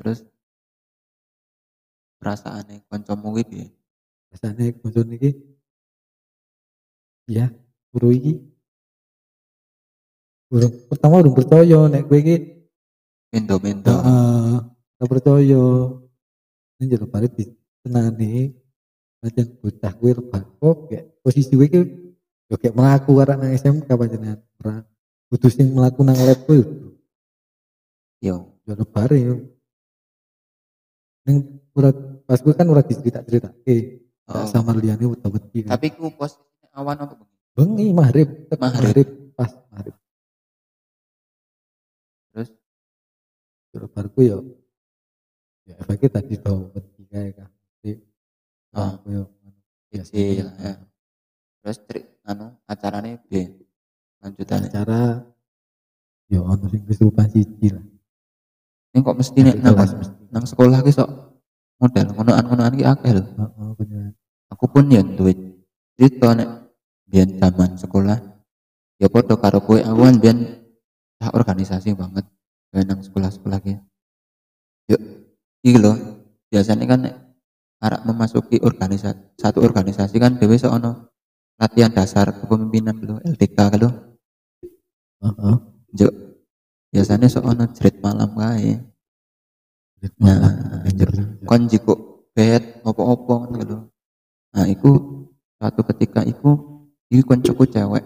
Terus? 0.00 0.24
Perasaane 2.16 2.88
kancamu 2.88 3.36
kuwi 3.36 3.44
piye? 3.44 3.66
Rasane 4.32 4.72
konco 4.80 5.04
niki 5.04 5.36
ya, 7.28 7.52
guru 7.92 8.08
iki. 8.16 8.32
Urung 10.50 10.74
pertama 10.88 11.20
urung 11.20 11.36
percaya 11.36 11.78
nek 11.92 12.08
kowe 12.08 12.16
iki. 12.16 12.36
Mendo-mendo. 13.30 13.92
heeh, 13.92 14.56
ora 14.96 15.06
percaya. 15.06 15.62
Ini 16.80 16.84
jero 16.88 17.04
bare 17.04 17.28
ditenani 17.28 18.56
pancen 19.20 19.46
bocah 19.60 19.92
kuwi 20.00 20.16
rebah 20.16 20.42
kok 20.48 20.88
posisi 21.20 21.52
kowe 21.52 21.68
iki 21.68 21.80
yo 22.48 22.56
kayak 22.56 22.72
mlaku 22.72 23.20
arek 23.20 23.36
nang 23.36 23.52
SMK 23.52 23.88
panjenengan. 23.88 24.40
Ora 24.64 24.80
kudu 25.28 25.48
sing 25.52 25.76
mlaku 25.76 26.00
nang 26.08 26.16
lab 26.16 26.40
kuwi 26.48 26.64
Yo, 28.20 28.52
lebare 28.68 29.16
yo 29.16 29.59
ning 31.30 31.38
ora 31.70 31.94
pas 32.26 32.42
gue 32.42 32.50
kan 32.50 32.66
ora 32.66 32.82
dicerita-cerita 32.82 33.54
eh 33.64 34.02
Oh. 34.30 34.46
sama 34.46 34.70
liane 34.74 35.02
wedi 35.02 35.66
kan 35.66 35.74
Tapi 35.74 35.90
ku 35.90 36.06
posisinya 36.14 36.70
awan 36.78 37.02
apa 37.02 37.18
bengi? 37.18 37.26
bengi 37.50 37.86
maghrib 37.90 38.28
Maghrib. 38.54 39.34
pas 39.34 39.50
maghrib 39.66 39.94
Terus 42.30 42.48
terus 43.70 43.90
baru 43.90 44.10
yo 44.22 44.38
ya 45.66 45.74
efeknya 45.78 46.08
tadi 46.14 46.38
tau 46.38 46.70
wedi 46.70 47.02
kae 47.06 47.30
kan 47.34 47.50
jadi 47.82 47.90
Ah. 48.70 48.94
aku 48.94 49.06
yo 49.10 49.22
biasa 49.90 50.10
Kecil, 50.14 50.46
ya. 50.46 50.72
terus 51.58 51.78
trik 51.82 52.06
anu 52.22 52.54
acaranya 52.64 53.18
B 53.26 53.50
lanjutannya. 54.22 54.70
acara 54.70 55.26
yo 56.26 56.46
ono 56.46 56.70
sing 56.70 56.86
kesurupan 56.86 57.26
siji 57.26 57.74
lah 57.74 57.82
Ini 58.90 59.06
kok 59.06 59.18
mesti 59.22 59.38
nek 59.46 59.56
Nanti 59.62 59.94
nang, 59.94 60.12
nang 60.34 60.44
sekolah 60.46 60.82
ki 60.82 60.90
sok 60.90 61.08
model 61.78 62.06
ngonoan-ngonoan 62.10 62.74
ki 62.74 62.84
akeh 62.84 63.12
lho. 63.14 63.22
Heeh, 63.22 63.70
bener. 63.78 64.12
Aku 64.50 64.66
pun 64.66 64.90
ya 64.90 64.98
duwe 65.02 65.32
cerita 65.94 66.34
nek 66.34 66.74
biyen 67.06 67.38
zaman 67.38 67.78
sekolah 67.78 68.18
ya 68.98 69.06
padha 69.06 69.38
karo 69.38 69.62
kowe 69.62 69.78
aku 69.78 70.00
kan 70.02 70.16
biyen 70.18 70.38
tak 71.22 71.32
organisasi 71.38 71.94
banget 71.94 72.26
biyen 72.74 72.86
nang 72.90 73.00
sekolah-sekolah 73.00 73.58
ki. 73.62 73.78
Yuk, 74.90 75.00
iki 75.62 75.78
lho 75.78 75.94
biasanya 76.50 76.84
kan 76.90 77.00
nek 77.06 77.14
arek 77.78 78.02
memasuki 78.10 78.58
organisasi 78.58 79.38
satu 79.38 79.62
organisasi 79.62 80.18
kan 80.18 80.34
dhewe 80.34 80.58
sok 80.58 80.82
ono 80.82 81.14
latihan 81.62 81.94
dasar 81.94 82.34
kepemimpinan 82.34 82.98
lho 82.98 83.22
LDK 83.22 83.58
lho. 83.78 83.90
Heeh. 85.22 85.56
Juk 85.94 86.29
biasanya 86.90 87.26
sok 87.30 87.46
ono 87.46 87.64
jerit 87.70 87.96
malam 88.02 88.30
kae. 88.34 88.82
Nah, 90.18 90.36
Nah, 90.40 90.54
anjir. 90.88 91.08
kon 91.44 91.68
jiko 91.70 91.94
bed 92.34 92.82
opo-opo 92.88 93.46
ngono 93.46 93.58
lho. 93.68 93.78
Nah, 94.56 94.64
iku 94.66 94.90
suatu 95.60 95.80
ketika 95.92 96.24
iku 96.24 96.56
iki 97.12 97.22
koncoku 97.22 97.64
cewek. 97.68 98.04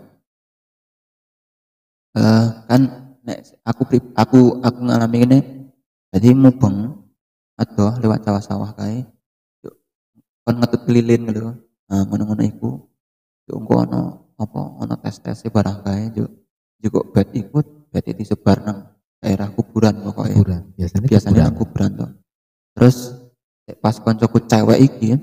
Eh 2.14 2.46
kan 2.68 2.82
nek 3.26 3.38
aku 3.66 3.82
aku 4.14 4.40
aku 4.62 4.78
ngalami 4.86 5.18
ini 5.26 5.38
jadi 6.14 6.34
mubeng 6.34 6.98
atau 7.58 7.94
lewat 8.02 8.22
sawah-sawah 8.26 8.70
kae 8.74 9.06
yuk, 9.62 9.74
kon 10.42 10.58
ngetut 10.58 10.82
lilin 10.90 11.30
lho. 11.30 11.50
Nah, 11.88 12.02
ngono-ngono 12.10 12.42
iku 12.42 12.70
engko 13.50 13.74
ono 13.86 14.02
apa 14.34 14.60
ono 14.82 14.94
tes-tes 14.98 15.46
barang 15.46 15.78
kae 15.86 16.10
yuk 16.18 16.30
jiko 16.82 17.00
bed 17.14 17.30
ikut 17.38 17.66
bed 17.94 18.18
disebar 18.18 18.58
nang 18.66 18.90
daerah 19.22 19.46
kuburan 19.54 19.94
pokoknya. 20.02 20.34
Kuburan. 20.34 20.62
Biasanya 20.74 21.06
biasanya 21.06 21.44
kuburan. 21.46 21.54
aku 21.54 21.62
berantem 21.70 22.10
terus 22.74 22.96
pas 23.78 23.94
koncoku 24.02 24.42
cewek 24.50 24.78
iki 24.82 25.14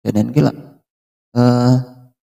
dan 0.00 0.32
iki 0.32 0.40
lah 0.40 0.56
eh 1.36 1.76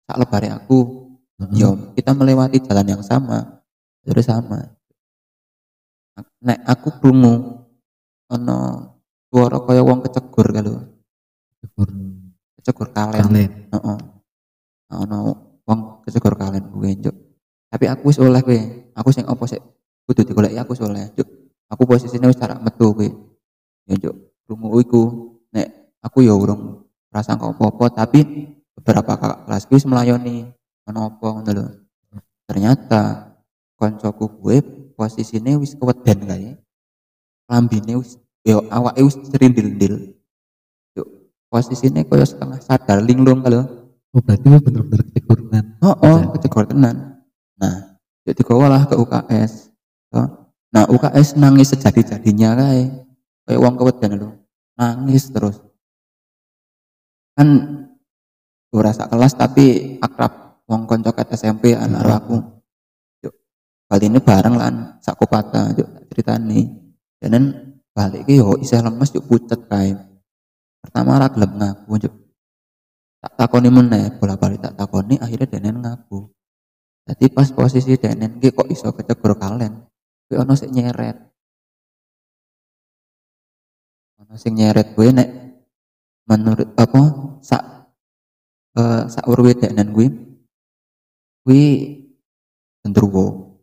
sak 0.05 0.17
lebare 0.21 0.53
aku. 0.53 1.09
Heeh. 1.41 1.57
yo 1.57 1.97
kita 1.97 2.13
melewati 2.13 2.61
jalan 2.61 2.87
yang 2.87 3.03
sama. 3.03 3.65
Terus 4.05 4.29
sama. 4.29 4.61
Nek 6.45 6.59
aku 6.69 7.01
krungu 7.01 7.65
ono 8.29 8.59
suara 9.33 9.57
kaya 9.65 9.81
wong 9.81 10.05
kecegur 10.05 10.53
kalau 10.53 10.77
Kuburan 11.63 12.29
kecegur 12.61 12.93
kalen. 12.93 13.25
Heeh. 13.33 13.99
Nah, 14.91 14.97
ono 15.01 15.19
wong 15.65 16.05
kecegur 16.05 16.37
kalen 16.37 16.69
kuwi 16.69 16.99
njuk 17.01 17.17
tapi 17.73 17.89
aku 17.89 18.13
wis 18.13 18.21
oleh 18.21 18.45
kuwi 18.45 18.61
aku 18.93 19.09
sing 19.17 19.25
opo 19.25 19.49
sik? 19.49 19.65
Kudu 20.05 20.29
digoleki 20.29 20.61
aku 20.61 20.77
wis 20.77 20.85
oleh. 20.85 21.09
Njuk 21.17 21.25
aku 21.73 21.83
posisine 21.89 22.29
wis 22.29 22.37
jarak 22.37 22.61
metu 22.61 22.93
kuwi 22.93 23.09
ya 23.89 23.97
njuk 23.97 24.13
krungu 24.45 24.77
iku 24.85 25.03
nek 25.57 25.97
aku 26.05 26.21
ya 26.21 26.37
urung 26.37 26.85
prasangka 27.09 27.49
apa-apa 27.49 28.05
tapi 28.05 28.53
beberapa 28.77 29.17
kakak 29.17 29.49
kelas 29.49 29.65
wis 29.73 29.89
melayani. 29.89 30.53
Ono 30.93 31.01
apa 31.09 31.27
ngono 31.33 31.51
lho. 31.57 31.67
Ternyata 32.45 33.33
koncoku 33.81 34.29
gue 34.45 34.61
posisine 34.93 35.57
wis 35.57 35.73
keweden 35.73 36.29
kae. 36.29 36.53
Lambine 37.49 37.97
wis 38.05 38.21
yo 38.45 38.69
awake 38.69 39.01
wis 39.01 39.17
cerindil-ndil. 39.33 40.13
Yuk, 40.93 41.09
posisine 41.49 42.05
kaya 42.05 42.29
setengah 42.29 42.61
sadar 42.61 43.01
linglung 43.01 43.41
kalau 43.41 43.65
oh 44.13 44.21
berarti 44.21 44.45
bener-bener 44.61 45.09
kekurangan 45.17 45.65
Oh, 45.81 45.97
oh 46.05 46.19
kecegor 46.37 46.69
tenan. 46.69 47.12
Nah, 47.63 47.95
jadi 48.27 48.43
digawa 48.43 48.67
lah 48.67 48.83
ke 48.91 48.99
UKS. 48.99 49.71
Toh. 50.11 50.51
Nah, 50.75 50.85
UKS 50.91 51.39
nangis 51.39 51.71
sejadi-jadinya 51.71 52.59
kae. 52.59 52.91
Kayak 53.47 53.61
wong 53.63 53.75
keweden 53.79 54.13
lho. 54.19 54.31
Nangis 54.75 55.31
terus. 55.31 55.63
Kan 57.39 57.49
ora 58.75 58.91
sak 58.91 59.15
kelas 59.15 59.39
tapi 59.39 59.97
akrab 60.03 60.59
wong 60.67 60.91
konco 60.91 61.15
SMP 61.31 61.79
anak 61.79 62.03
karo 62.03 62.13
aku. 62.19 62.37
Yuk, 63.23 63.35
kali 63.87 64.05
ini 64.11 64.19
bareng 64.19 64.55
lan 64.59 64.75
sak 64.99 65.23
kopata 65.23 65.71
yuk 65.79 65.87
ceritani. 66.11 66.67
Dan 67.23 67.79
balik 67.95 68.27
ki 68.27 68.43
yo 68.43 68.59
isih 68.59 68.83
lemes 68.83 69.15
yuk 69.15 69.29
pucet 69.31 69.71
kae. 69.71 69.95
Pertama 70.83 71.23
gelem 71.31 71.53
ngaku 71.63 71.93
yuk 72.11 72.15
tak 73.23 73.39
takoni 73.39 73.71
meneh 73.71 74.19
bola 74.19 74.35
balik 74.35 74.59
tak 74.59 74.75
takoni 74.75 75.15
akhirnya 75.23 75.47
denen 75.47 75.79
ngaku 75.79 76.27
jadi 77.03 77.27
pas 77.35 77.49
posisi 77.51 77.99
denen 77.99 78.39
ki 78.39 78.55
kok 78.55 78.71
iso 78.71 78.95
kecegur 78.95 79.35
kalen 79.35 79.91
kuwi 80.27 80.37
ono 80.39 80.55
sing 80.55 80.71
nyeret. 80.71 81.19
Ono 84.23 84.35
sing 84.39 84.55
nyeret 84.55 84.95
kuwi 84.95 85.11
nek 85.11 85.29
menurut 86.31 86.71
apa 86.79 87.03
sak 87.43 87.63
eh 88.79 89.03
sak 89.11 89.27
urwe 89.27 89.53
denen 89.59 89.91
kuwi 89.91 90.09
kuwi 91.43 91.63
gendruwo 92.81 93.59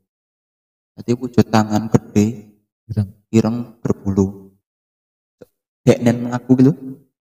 jadi 0.99 1.11
wujud 1.15 1.47
tangan 1.47 1.87
gede 1.87 2.51
Ireng. 2.89 3.09
ireng 3.31 3.57
berbulu. 3.79 4.51
Denen 5.87 6.27
melaku 6.27 6.51
gitu 6.59 6.73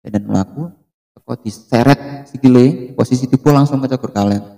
denen 0.02 0.24
melaku 0.24 0.72
teko 1.12 1.36
diseret 1.44 2.32
sikile 2.32 2.96
posisi 2.96 3.28
tipu 3.28 3.52
langsung 3.52 3.84
kecegur 3.84 4.16
kalen 4.16 4.57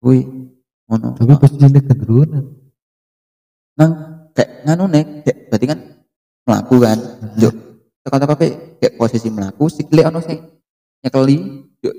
kuwi 0.00 0.24
ngono. 0.88 1.14
Tapi 1.14 1.32
posisinya 1.36 1.80
keturunan. 1.84 2.44
Nang 3.78 3.90
kayak 4.34 4.50
nganu 4.66 4.84
nek 4.88 5.06
dek 5.24 5.36
berarti 5.52 5.66
kan 5.68 5.78
melaku 6.48 6.74
kan 6.82 6.98
juk 7.38 7.54
teko-teko 8.02 8.34
kayak 8.36 8.54
kayak 8.80 8.94
posisi 8.96 9.28
melaku 9.28 9.68
sikile 9.68 10.02
ono 10.08 10.18
sing 10.24 10.40
nyekeli 11.04 11.36
juk 11.84 11.94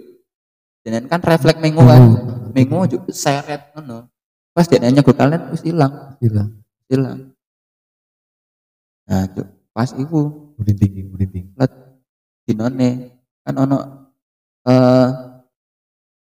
dan 0.82 1.06
kan 1.06 1.22
refleks 1.22 1.62
mengu 1.62 1.86
kan 1.86 2.02
Oh, 2.02 2.50
mengu 2.52 2.84
juk 2.90 3.06
seret 3.14 3.72
ngono. 3.78 4.10
Pas 4.52 4.68
dia 4.68 4.84
nyegur 4.84 5.16
kalen 5.16 5.54
wis 5.56 5.64
ilang. 5.64 6.20
Hilang 6.20 6.62
ilang. 6.92 7.32
Nah 9.08 9.24
juk 9.32 9.48
pas 9.72 9.90
iku. 9.96 10.52
Merinding 10.60 11.08
merinding. 11.10 11.46
Dinone 12.46 12.90
kan 13.42 13.56
ono 13.56 13.78
eh 14.68 15.31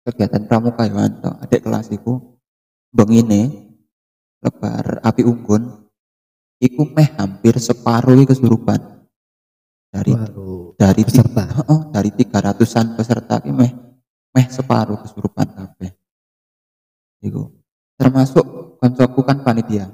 kegiatan 0.10 0.50
pramuka 0.50 0.90
ya 0.90 0.98
Anto 0.98 1.32
adik 1.38 1.62
kelas 1.62 1.94
iku. 1.94 2.42
Bengine 2.90 3.70
lebar 4.42 5.06
api 5.06 5.22
unggun 5.22 5.86
iku 6.58 6.90
meh 6.90 7.10
hampir 7.16 7.62
separuh 7.62 8.18
kesurupan. 8.26 9.06
Dari 9.90 10.14
baru 10.14 10.74
dari 10.74 11.02
peserta? 11.06 11.46
Heeh, 11.50 11.80
dari 11.94 12.10
300-an 12.14 12.98
peserta 12.98 13.38
ki 13.42 13.54
meh 13.54 13.72
meh 14.34 14.48
separuh 14.50 14.98
kesurupan 15.06 15.54
kabeh. 15.54 15.94
Iku. 17.22 17.54
Termasuk 18.00 18.78
koncoku 18.82 19.22
kan 19.22 19.46
panitia. 19.46 19.92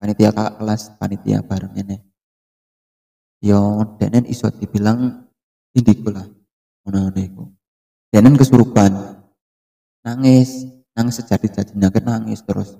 Panitia 0.00 0.32
kakak 0.32 0.56
kelas 0.56 0.82
panitia 0.96 1.44
bareng 1.44 1.76
ini 1.76 2.00
yo 3.44 3.84
denen 4.00 4.24
iso 4.24 4.48
dibilang 4.48 5.28
indigo 5.76 6.08
lah. 6.08 6.24
Ngono 6.88 7.12
iku 7.20 7.44
denen 8.10 8.34
kesurupan. 8.34 9.22
Nangis. 10.02 10.66
Nangis 10.94 11.22
sejadi-jadinya 11.22 11.88
kan 11.88 12.04
nangis 12.04 12.42
terus. 12.42 12.76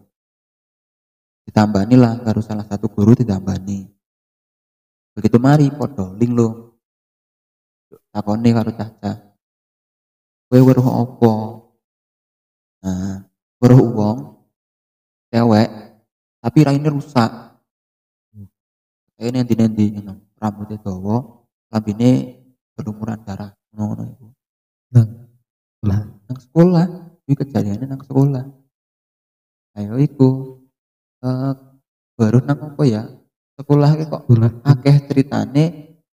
Ditambani 1.47 1.95
lah 1.97 2.19
karo 2.21 2.43
salah 2.43 2.67
satu 2.67 2.91
guru 2.91 3.15
ditambani. 3.17 3.87
Begitu 5.15 5.39
mari 5.41 5.71
podo 5.71 6.15
linglung 6.19 6.75
takoni 8.11 8.51
karo 8.51 8.71
caca. 8.75 9.13
Kowe 10.51 10.59
weruh 10.59 10.87
apa? 10.87 11.35
Nah 12.83 13.31
weruh 13.63 13.81
wong 13.95 14.19
cewek 15.31 15.71
tapi 16.43 16.59
raine 16.67 16.89
rusak. 16.91 17.31
Kayak 19.15 19.33
nanti 19.37 19.55
nanti 19.55 19.85
rambutnya 20.41 20.81
dawa 20.81 21.45
lambine 21.71 22.41
berlumuran 22.73 23.21
darah 23.23 23.53
ngono 23.77 24.03
iku 24.09 24.27
lah 24.93 26.01
nang 26.29 26.39
sekolah 26.39 26.87
iki 27.25 27.35
kejadiannya 27.41 27.87
nang 27.89 28.03
sekolah 28.05 28.45
ayo 29.79 29.97
iku 29.99 30.61
Eh, 31.21 31.53
baru 32.17 32.41
nang 32.41 32.57
apa 32.57 32.81
ya? 32.89 33.05
Sekolah 33.53 33.93
kok 33.93 34.25
Sekolah. 34.25 34.51
akeh 34.65 34.97
ceritane 35.05 35.65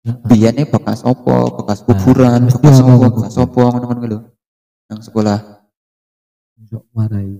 Heeh. 0.02 0.18
biyane 0.26 0.66
bekas 0.66 1.06
opo, 1.06 1.62
bekas 1.62 1.86
kuburan, 1.86 2.42
Nah, 2.42 2.50
mesti 2.50 2.58
bekas 2.58 2.82
opo, 2.82 3.06
bekas 3.14 3.36
opo 3.38 3.60
ngono-ngono 3.70 4.02
lho. 4.02 4.18
Nang 4.90 4.98
sekolah. 4.98 5.62
Untuk 6.58 6.90
marai 6.90 7.38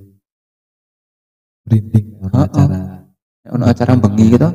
branding 1.66 2.22
ono 2.22 2.36
acara 2.38 2.80
ono 3.50 3.64
acara 3.66 3.92
bengi 3.98 4.38
gitu, 4.38 4.46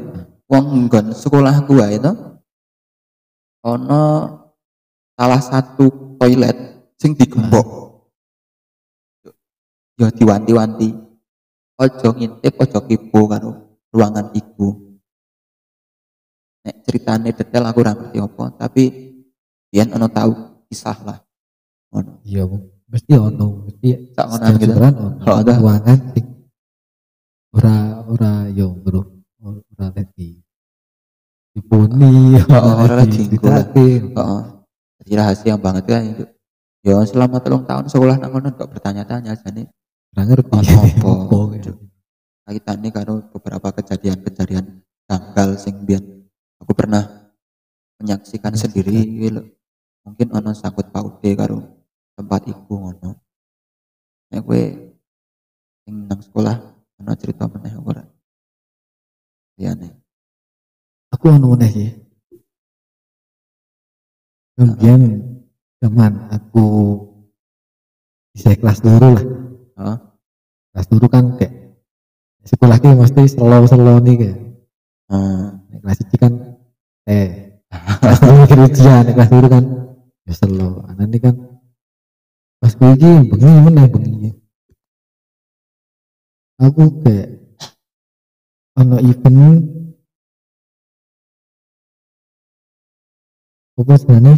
wong 0.48 0.88
nggon 0.88 1.12
sekolahku 1.12 1.76
wae 1.76 2.00
to. 2.00 2.16
Ono 3.68 4.04
salah 5.20 5.42
satu 5.44 6.16
toilet 6.16 6.71
sing 7.02 7.18
digembok. 7.18 7.66
Ya 9.98 10.10
diwanti-wanti. 10.10 10.90
Ojo 11.78 12.10
ngintip, 12.14 12.54
ojo 12.58 12.80
kipo 12.86 13.26
karo 13.26 13.52
ruangan 13.90 14.30
iku. 14.32 14.94
Nek 16.62 16.86
ceritane 16.86 17.34
detail 17.34 17.66
aku 17.66 17.82
ora 17.82 17.98
ngerti 17.98 18.18
apa, 18.22 18.46
tapi 18.56 18.84
yen 19.74 19.90
ono 19.90 20.06
tahu 20.08 20.32
kisah 20.70 20.98
lah. 21.02 21.18
Ono. 21.92 22.22
iya 22.24 22.46
Bu. 22.46 22.56
mesti 22.88 23.16
ono 23.16 23.66
mesti 23.66 24.14
Sak 24.14 24.26
ngono 24.28 24.48
gitu. 24.56 24.72
ono 24.76 25.06
Oh, 25.28 25.36
ada. 25.40 25.54
ruangan 25.58 26.00
sing 26.12 26.26
ora 27.52 27.76
ora 28.06 28.32
yo 28.48 28.72
bro 28.76 29.00
ora 29.44 29.88
lagi 29.92 30.40
dipuni 31.52 32.36
Oh, 32.48 32.84
ora 32.84 32.96
lagi 33.00 33.28
dienggo. 33.28 33.44
diceritake. 33.44 33.88
Heeh. 34.12 34.42
Jadi 35.02 35.12
rahasia 35.18 35.56
banget 35.58 35.84
kan 35.84 36.04
itu. 36.06 36.24
Ya 36.82 36.98
selama 37.06 37.38
telung 37.42 37.66
tahun 37.70 37.86
sekolah 37.90 38.18
nang 38.18 38.34
kono 38.34 38.50
kok 38.58 38.70
bertanya-tanya 38.74 39.38
jane. 39.38 39.70
Ora 40.18 40.24
ngerti. 40.26 40.50
Ono 40.50 40.76
apa? 40.82 41.12
Ya. 41.62 41.74
kaitannya 42.42 42.90
karo 42.92 43.22
beberapa 43.32 43.70
kejadian-kejadian 43.80 44.84
tanggal 45.08 45.56
sing 45.56 45.88
biyen 45.88 46.28
aku 46.60 46.74
pernah 46.76 47.32
menyaksikan 48.02 48.58
sendiri 48.58 49.08
mungkin 50.04 50.28
ono 50.36 50.52
sangkut 50.52 50.90
paude 50.90 51.32
karo 51.38 51.64
tempat 52.18 52.50
iku 52.50 52.74
ngono. 52.76 53.16
Nek 54.34 54.42
kowe 54.42 54.64
sing 55.86 55.96
nang 56.10 56.20
sekolah 56.20 56.58
ono 56.98 57.12
cerita 57.16 57.46
meneh 57.46 57.78
ora? 57.78 58.04
Liyane 59.56 60.02
aku 61.12 61.26
ono 61.28 61.54
meneh 61.54 61.70
sih 61.70 61.90
kemudian 64.56 65.31
zaman 65.82 66.30
aku 66.30 66.66
bisa 68.38 68.54
kelas 68.54 68.80
dulu 68.86 69.08
lah. 69.18 69.26
Heeh. 69.82 69.98
kelas 70.72 70.88
dulu 70.88 71.06
kan 71.12 71.26
kayak 71.36 71.54
sekolah 72.48 72.78
ki 72.80 72.96
mesti 72.96 73.22
selo 73.28 73.66
selo 73.68 73.98
nih 74.00 74.16
kayak. 74.16 74.38
Eh, 75.12 75.44
Nek 75.68 75.80
kelas 75.84 76.00
iki 76.06 76.16
kan 76.16 76.34
eh 77.10 77.60
kelas 78.00 78.20
dulu 78.24 78.42
ujian 78.70 79.02
nek 79.04 79.14
kelas 79.18 79.32
dulu 79.34 79.48
kan. 79.50 79.64
Ya 80.30 80.34
selo 80.38 80.70
nanti 80.96 81.18
kan. 81.18 81.36
Pas 82.62 82.74
gue 82.78 82.90
iki 82.94 83.12
bengi 83.26 83.52
meneh 83.66 83.86
bengi. 83.90 84.30
Aku 86.62 87.02
kayak 87.02 87.42
ono 88.78 89.02
event 89.02 89.66
apa 93.82 93.98
sebenarnya 93.98 94.38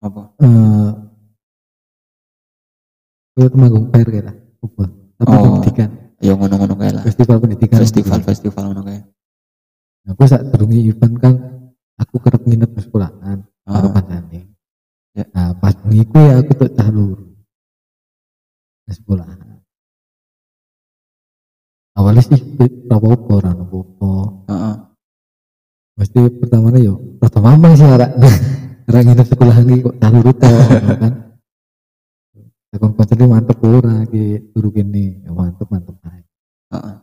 apa? 0.00 0.22
Eh 0.38 0.88
gue 3.36 3.46
temanggung 3.52 3.86
fair 3.92 4.06
kayak 4.06 4.26
lah 4.26 4.36
apa 4.64 4.84
tapi 5.16 5.28
Oh. 5.28 5.42
pendidikan. 5.60 5.88
ya 6.24 6.32
ngono-ngono 6.32 6.74
kae 6.74 6.88
lah. 6.96 7.04
Festival 7.04 7.36
pendidikan. 7.36 7.78
Festival-festival 7.78 8.62
ngono 8.66 8.82
kae 8.82 9.00
aku 10.06 10.22
saat 10.24 10.46
durungi 10.48 10.86
event 10.86 11.14
kan 11.18 11.34
aku 11.98 12.16
kerap 12.16 12.40
nginep 12.40 12.70
di 12.72 12.80
sekolahan 12.80 13.42
karo 13.62 13.88
Heeh. 13.88 13.94
kancane 13.94 14.40
Ya. 15.16 15.24
nah 15.32 15.48
pas 15.56 15.72
bengi 15.80 16.04
ku 16.04 16.20
ya 16.20 16.40
aku 16.40 16.52
tuh 16.54 16.68
cah 16.70 16.88
di 18.86 18.92
sekolahan. 18.92 19.38
Awalnya 21.96 22.22
sih 22.22 22.36
apa-apa 22.86 23.30
ora 23.34 23.50
apa-apa 23.50 24.12
Heeh. 24.52 24.74
mesti 25.96 26.20
pertamanya 26.36 26.80
yo 26.84 26.94
rada 27.16 27.40
mamang 27.40 27.72
sih 27.72 27.88
ora 27.88 28.04
ora 28.86 28.98
nginep 29.02 29.26
sekolahan 29.26 29.66
iki 29.66 29.82
kok 29.82 29.96
lur 30.14 30.28
to 30.30 30.46
ngono 30.46 30.94
kan? 31.02 31.12
Takon 32.70 32.92
pancene 32.94 33.24
mantep 33.26 33.58
ora 33.66 34.06
ki 34.06 34.52
turu 34.54 34.70
kene 34.70 35.26
ya 35.26 35.30
mantep 35.34 35.66
mantep 35.66 35.96
ae 36.06 36.22
Heeh. 36.70 36.96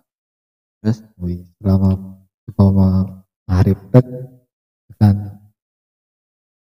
wih 1.20 1.44
selama 1.60 2.20
selama 2.48 2.88
hari 3.48 3.74
tek 3.92 4.06
tekan 4.92 5.16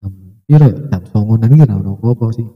jam 0.03 0.13
piro 0.47 0.67
ya 0.67 0.79
jam 0.91 1.03
songo 1.11 1.39
nanti 1.39 1.55
kira 1.55 1.79
ono 1.79 1.95
apa 1.99 2.27
sih? 2.35 2.49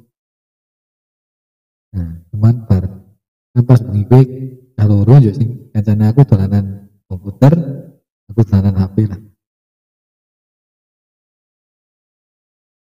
Nah 1.94 2.10
cuman 2.34 2.54
bar 2.66 2.84
kan 3.54 3.62
pas 3.62 3.80
bengi 3.80 4.02
gue 4.10 4.22
kalau 4.74 5.06
yo 5.22 5.32
sing 5.32 5.70
kancane 5.70 6.04
aku 6.10 6.26
dolanan 6.26 6.90
komputer 7.06 7.54
aku 8.26 8.40
dolanan 8.42 8.74
HP 8.74 8.96
lah 9.06 9.20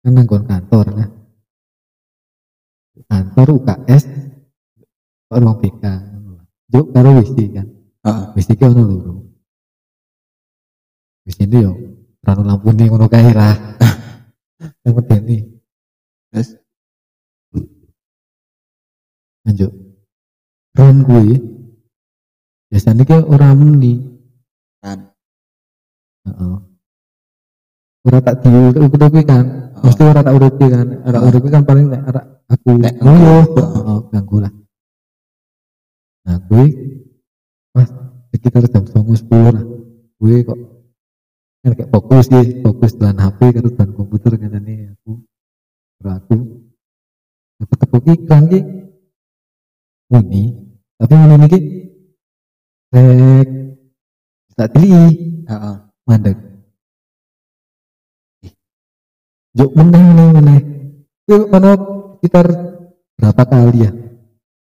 kan 0.04 0.12
nanggon 0.12 0.44
kantor 0.44 0.86
lah 0.92 1.08
kantor 3.08 3.46
UKS 3.56 4.04
ruang 5.32 5.58
BK 5.58 5.84
juk 6.74 6.90
karo 6.90 7.22
WC 7.22 7.38
kan. 7.54 7.66
Heeh. 8.04 8.24
wis 8.36 8.50
iki 8.50 8.64
ono 8.66 8.82
loro 8.84 9.14
wis 11.24 11.38
ini 11.40 11.64
yo 11.64 11.72
rano 12.20 12.42
lampu 12.44 12.68
nih 12.74 12.90
ngono 12.90 13.06
kae 13.08 13.32
lah. 13.32 13.56
Yang 14.84 14.94
medeni 15.00 15.38
Terus 16.28 16.48
lanjut. 19.44 19.72
Ron 20.74 20.96
gue 21.06 21.38
biasanya 22.68 23.06
ki 23.06 23.22
ora 23.22 23.54
muni. 23.54 24.02
Kan. 24.82 25.14
Heeh. 26.26 26.56
Ora 28.04 28.18
tak 28.18 28.42
diurut-urut 28.42 29.24
kan. 29.24 29.44
Oh. 29.46 29.63
mesti 29.63 29.63
ora 29.84 30.20
tak 30.24 30.34
urut 30.34 30.54
kan 30.56 30.88
ora 31.04 31.18
Oh. 31.20 31.28
urut 31.28 31.44
kan 31.52 31.62
paling 31.68 31.86
nek 31.92 32.02
aku 32.48 32.70
Nek 32.80 32.94
ngoyo 33.04 33.36
ganggu. 34.12 34.36
lah 34.40 34.52
nah 36.24 36.36
gue 36.40 36.64
pas 37.76 37.88
sekitar 38.32 38.64
jam 38.72 38.84
songo 38.88 39.12
sepuluh 39.12 39.52
lah 39.52 39.64
gue 40.20 40.34
kok 40.40 40.58
kan 41.60 41.72
kayak 41.76 41.90
fokus 41.92 42.24
sih 42.32 42.64
fokus 42.64 42.96
dengan 42.96 43.28
HP 43.28 43.40
karo 43.52 43.68
dengan 43.68 43.90
komputer 43.92 44.32
kan 44.40 44.56
ini 44.56 44.88
aku 44.88 45.20
aku 46.00 46.36
aku 47.60 47.74
tepuk 47.76 48.04
iklan 48.08 48.48
ki 48.48 48.60
muni 50.08 50.42
tapi 50.96 51.12
muni 51.12 51.36
niki 51.44 51.60
rek 52.92 53.48
tak 54.54 54.72
Heeh. 54.78 55.76
mandek 56.08 56.53
Juk 59.54 59.70
meneh 59.78 60.02
meneh 60.02 60.28
meneh. 60.34 60.60
Itu 61.24 61.46
mana 61.46 61.78
sekitar 62.18 62.46
berapa 63.14 63.42
kali 63.46 63.86
ya? 63.86 63.90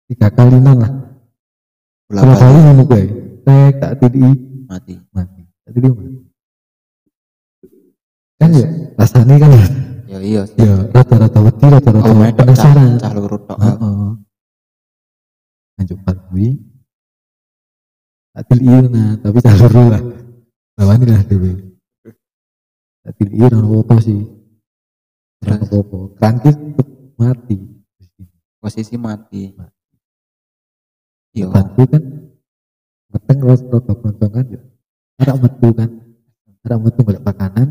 Tiga 0.07 0.31
kalinan 0.31 0.79
lah. 0.79 0.93
Bola 2.07 2.23
Kalau 2.23 2.35
kali 2.39 2.59
ngono 2.63 2.83
gue. 2.87 3.03
Tek 3.43 3.73
tak 3.83 3.93
tidi 3.99 4.23
mati 4.71 4.95
mati. 5.11 5.43
Tak 5.67 5.71
tidi 5.75 5.89
mati. 5.91 6.19
Kan 8.39 8.51
ya 8.55 8.67
rasanya 8.95 9.35
kan 9.43 9.51
ya. 9.51 9.67
ya 10.07 10.19
iya 10.23 10.43
Ya 10.55 10.75
rata-rata 10.95 11.39
wedi 11.43 11.67
rata-rata 11.67 12.07
oh 12.07 12.23
cah 12.23 12.35
penasaran. 12.39 12.91
cah 13.03 13.13
lurut 13.17 13.43
tok 13.43 13.59
Heeh. 13.59 14.11
Lanjut 15.83 15.99
gue. 15.99 16.49
Tak 18.39 18.45
tidi 18.55 18.71
nah 18.71 19.19
tapi 19.19 19.39
jalur 19.43 19.73
lah. 19.91 20.03
Lawan 20.79 21.03
lah 21.11 21.23
dhewe. 21.27 21.53
Tak 23.03 23.13
tidi 23.19 23.43
ora 23.43 23.59
apa 23.59 23.95
sih. 23.99 24.36
Krangkis 25.47 26.57
tetep 26.59 26.89
mati. 27.15 27.57
posisi 28.59 28.99
mati 28.99 29.55
iya 31.37 31.47
Bantu 31.47 31.83
kan 31.87 32.03
meteng 33.13 33.39
terus 33.39 33.63
rada 33.71 33.93
gontongan 33.95 34.45
ya. 34.51 34.61
Ada 35.23 35.33
metu 35.39 35.69
kan. 35.71 35.91
Ada 36.67 36.77
metu 36.83 37.01
balik 37.07 37.23
makanan. 37.23 37.69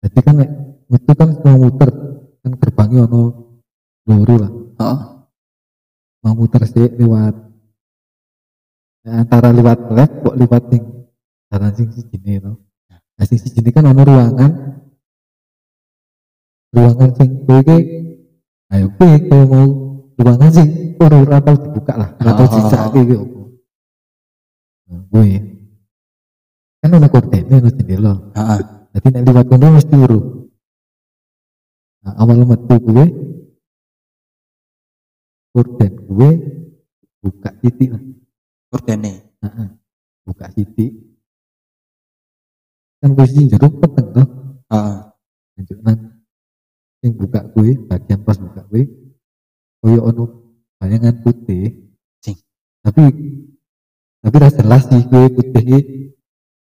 Jadi 0.00 0.18
kan 0.24 0.34
nek 0.40 0.50
metu 0.88 1.12
kan 1.12 1.28
mau 1.44 1.58
muter 1.58 1.90
kan 2.40 2.52
gerbangnya 2.56 3.04
ono 3.10 3.22
loro 4.08 4.34
lah. 4.38 4.52
Heeh. 4.78 5.00
Mau 6.24 6.34
muter 6.34 6.62
sih 6.64 6.88
lewat 6.98 7.34
ya, 9.04 9.10
antara 9.22 9.52
lewat 9.52 9.78
left 9.92 10.14
kok 10.24 10.36
lewat 10.38 10.62
sing 10.72 10.82
jalan 11.50 11.72
sing 11.76 11.88
si 11.92 12.02
jini 12.08 12.40
no. 12.40 12.56
Nah 12.88 13.24
sing 13.26 13.38
si 13.38 13.50
jini 13.52 13.70
kan 13.74 13.84
ono 13.84 14.02
ruangan 14.06 14.67
ruangan 16.74 17.10
sing 17.16 17.28
kowe 17.48 17.58
iki 17.64 17.78
ayo 18.74 18.86
kowe 18.96 19.14
kowe 19.28 19.42
mau 19.48 19.68
ruangan 20.18 20.50
sih 20.52 20.68
ora 21.00 21.16
ora 21.24 21.38
tau 21.40 21.56
dibuka 21.56 21.94
lah 21.96 22.10
ora 22.20 22.32
tau 22.36 22.46
disake 22.52 22.98
iki 23.06 23.14
opo 23.16 23.40
gue 25.08 25.28
kan 26.80 26.90
ono 26.94 27.08
kordene 27.08 27.54
ono 27.58 27.70
jendela 27.72 28.12
Heeh. 28.36 28.60
jadi 28.92 29.06
nek 29.14 29.22
liwat 29.26 29.46
kono 29.48 29.66
mesti 29.76 29.94
urung 29.96 30.26
nah 32.04 32.14
awal 32.20 32.44
metu 32.44 32.76
gue 32.76 33.04
korden 35.52 35.92
gue 36.06 36.30
buka 37.24 37.50
titik 37.64 37.88
lah 37.96 38.02
Kordene. 38.68 39.12
Heeh. 39.42 39.68
buka 40.28 40.46
titik 40.52 40.92
kan 43.00 43.16
posisi 43.16 43.48
jeruk 43.48 43.80
peteng 43.80 44.08
toh 44.12 44.28
Heeh. 44.68 44.96
lanjut 45.56 45.78
nang 45.82 45.98
yang 47.02 47.14
buka 47.14 47.46
gue 47.54 47.78
bagian 47.86 48.20
pas 48.26 48.34
buka 48.34 48.66
gue 48.74 48.82
koyo 49.78 50.00
ono 50.02 50.24
bayangan 50.82 51.22
putih. 51.22 51.94
Cing. 52.18 52.38
tapi 52.82 53.00
tapi 54.18 54.36
rasa 54.42 54.62
jelas 54.66 54.82
sih 54.90 55.02
gue 55.06 55.24
putih 55.30 55.64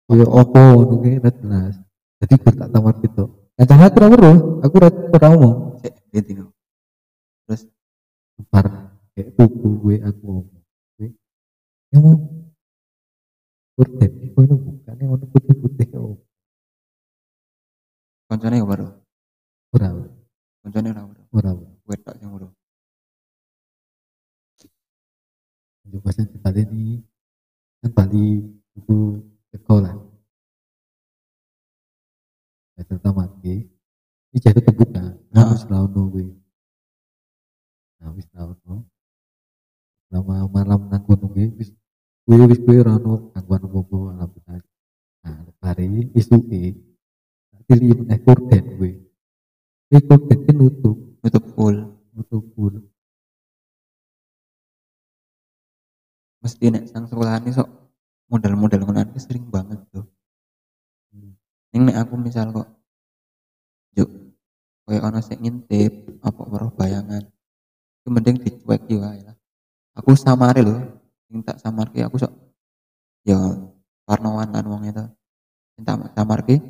koyo 0.05 0.27
opo 0.29 0.61
ngono 0.61 0.95
gue 1.01 1.13
rasa 1.21 1.41
jelas. 1.41 1.75
Jadi 2.21 2.35
gue 2.41 2.53
tak 2.53 2.69
tawar 2.73 2.95
gitu. 3.01 3.25
Kancang 3.57 3.81
aku 3.89 3.97
ora 4.01 4.09
weruh 4.13 4.37
aku 4.61 4.75
ora 4.81 4.89
ora 4.93 5.27
ngomong. 5.33 5.55
Binti 6.13 6.33
no. 6.37 6.53
Terus? 7.49 7.69
Bar 8.53 8.67
kayak 9.17 9.33
tubuh 9.41 9.73
gue 9.81 9.97
aku 10.05 10.21
ngomong. 10.25 10.61
Gue 11.01 11.09
ngomong 11.97 12.21
Korden, 13.77 14.33
kok 14.33 14.41
ini 14.41 14.57
bukan 14.57 14.97
yang 14.97 15.13
ono 15.13 15.25
putih-putih 15.29 16.01
oh. 16.01 16.17
Koncone 18.25 18.57
ya 18.57 18.65
baru. 18.65 18.89
ora 19.77 20.16
Koncone 20.67 20.91
ora 20.91 21.07
baru. 21.07 21.23
ora 21.31 21.51
Wedok 21.87 22.15
sing 22.19 22.27
baru. 22.27 22.49
Untuk 25.87 26.03
bahasa 26.03 26.27
Bali 26.43 26.67
ini 26.67 26.99
kan 27.79 27.91
Bali 27.95 28.43
itu 28.75 29.23
sekolah. 29.55 29.95
Bahasa 32.75 33.11
mati. 33.15 33.63
Ini 34.35 34.39
jadi 34.43 34.59
terbuka. 34.59 35.15
Nah, 35.31 35.39
Ah. 35.47 35.55
wis 35.55 35.63
laono 35.71 36.11
gue. 36.11 36.35
Nah, 38.03 38.11
wis 38.19 38.27
laono. 38.35 38.91
Lama 40.11 40.51
malam 40.51 40.91
nang 40.91 41.07
gunung 41.07 41.31
gue 41.31 41.47
wis 41.63 41.71
gue 42.27 42.43
wis 42.51 42.59
gue 42.59 42.83
rano 42.83 43.31
gangguan 43.31 43.63
apa-apa 43.63 43.99
alhamdulillah. 44.19 44.59
Nah, 45.23 45.47
hari 45.63 46.11
isuke 46.11 46.75
pilih 47.71 48.03
meneh 48.03 48.19
korden 48.27 48.65
gue. 48.83 49.06
Ini 49.87 50.03
korden 50.03 50.39
kan 50.43 50.55
nutup, 50.59 50.97
Nutup 51.23 51.45
full. 51.55 51.77
nutup 52.17 52.43
full. 52.57 52.75
Mesti 56.43 56.71
nek 56.73 56.91
sang 56.91 57.07
sekolahan 57.07 57.43
ini 57.47 57.53
sok 57.55 57.69
model-model 58.31 58.83
ngono 58.83 59.03
sering 59.19 59.47
banget 59.51 59.83
tuh. 59.93 60.07
Ini 61.75 61.93
nek 61.93 62.07
aku 62.07 62.15
misal 62.19 62.51
kok 62.51 62.69
juk 63.93 64.09
koyo 64.87 65.01
ono 65.03 65.19
sing 65.21 65.43
ngintip 65.43 66.23
apa 66.23 66.43
weruh 66.47 66.73
bayangan. 66.73 67.23
Itu 68.01 68.09
mending 68.09 68.43
dicuek 68.43 68.87
wae 68.87 69.21
lah. 69.27 69.37
Aku 69.99 70.15
samare 70.15 70.63
lho, 70.63 70.77
sing 71.27 71.43
tak 71.43 71.59
samarke 71.59 72.01
aku 72.01 72.17
sok 72.23 72.33
ya 73.27 73.39
parnoan 74.07 74.51
lan 74.51 74.67
wong 74.67 74.83
itu. 74.87 75.05
Sing 75.77 75.83
tak 75.83 76.15
samarke 76.15 76.63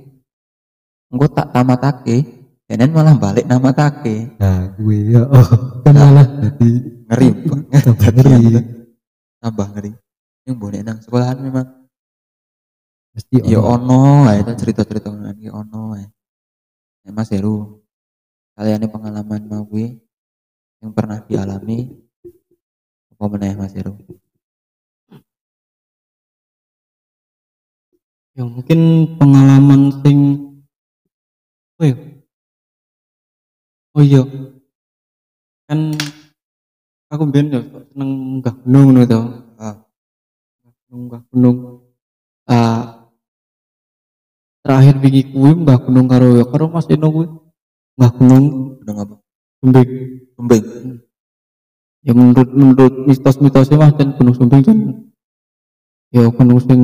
engko 1.12 1.26
tak 1.30 1.52
tamatake, 1.54 2.45
denen 2.66 2.90
malah 2.90 3.14
balik 3.14 3.46
namatake. 3.46 4.34
Nah, 4.42 4.74
gue 4.74 4.98
ya 5.14 5.22
oh, 5.22 5.46
kan 5.86 5.94
malah 5.94 6.26
jadi 6.42 6.70
Ngeri 7.06 7.28
banget. 7.46 7.82
tambah 7.86 8.10
ngeri. 8.10 8.42
tambah 9.38 9.66
ngeri. 9.74 9.92
Yang 10.46 10.56
bonek 10.58 10.82
nang 10.82 10.98
sekolahan 10.98 11.38
memang 11.38 11.66
Mesti 13.16 13.36
ya 13.48 13.62
ono. 13.64 14.26
ono 14.26 14.28
ae 14.28 14.44
ta 14.44 14.52
cerita-cerita 14.52 15.08
ngono 15.08 15.30
iki 15.32 15.48
ono 15.48 15.96
ae. 15.96 16.04
Nek 17.06 17.12
Mas 17.14 17.30
Heru, 17.32 17.80
kalian 18.52 18.82
ini 18.82 18.88
pengalaman 18.90 19.42
mau 19.46 19.62
gue 19.64 19.96
yang 20.82 20.90
pernah 20.92 21.22
dialami 21.22 21.96
apa 23.14 23.24
meneh 23.30 23.54
Mas 23.56 23.72
Heru? 23.72 23.94
ya 28.36 28.44
mungkin 28.44 28.80
pengalaman 29.16 29.88
sing 30.04 30.18
oh 31.80 31.84
iya 31.88 31.96
oh 33.96 34.04
iya. 34.04 34.22
Kan 35.66 35.96
aku 37.08 37.24
biyen 37.32 37.56
ya 37.56 37.60
seneng 37.90 38.10
munggah 38.12 38.54
gunung 38.62 38.82
ngono 38.92 39.02
to. 39.08 39.20
Ah. 39.56 39.76
munggah 40.92 41.22
gunung. 41.32 41.56
Ah. 42.46 43.08
Terakhir 44.60 44.94
wingi 45.00 45.22
kuwi 45.32 45.50
munggah 45.56 45.80
gunung 45.80 46.06
karo 46.06 46.44
karo 46.52 46.64
Mas 46.68 46.86
Eno 46.92 47.08
kuwi. 47.08 47.26
Munggah 47.96 48.12
gunung. 48.20 48.44
Gunung 48.84 48.96
apa? 49.00 49.14
Sumbing. 49.64 49.90
Sumbing. 50.36 50.66
ya 52.06 52.14
menurut 52.14 52.54
menurut 52.54 52.94
mitos-mitosnya 53.10 53.82
mah 53.82 53.90
kan 53.98 54.14
gunung 54.14 54.38
Sumbing 54.38 54.62
kan 54.62 54.78
ya 56.14 56.30
gunung 56.30 56.60
sing 56.62 56.80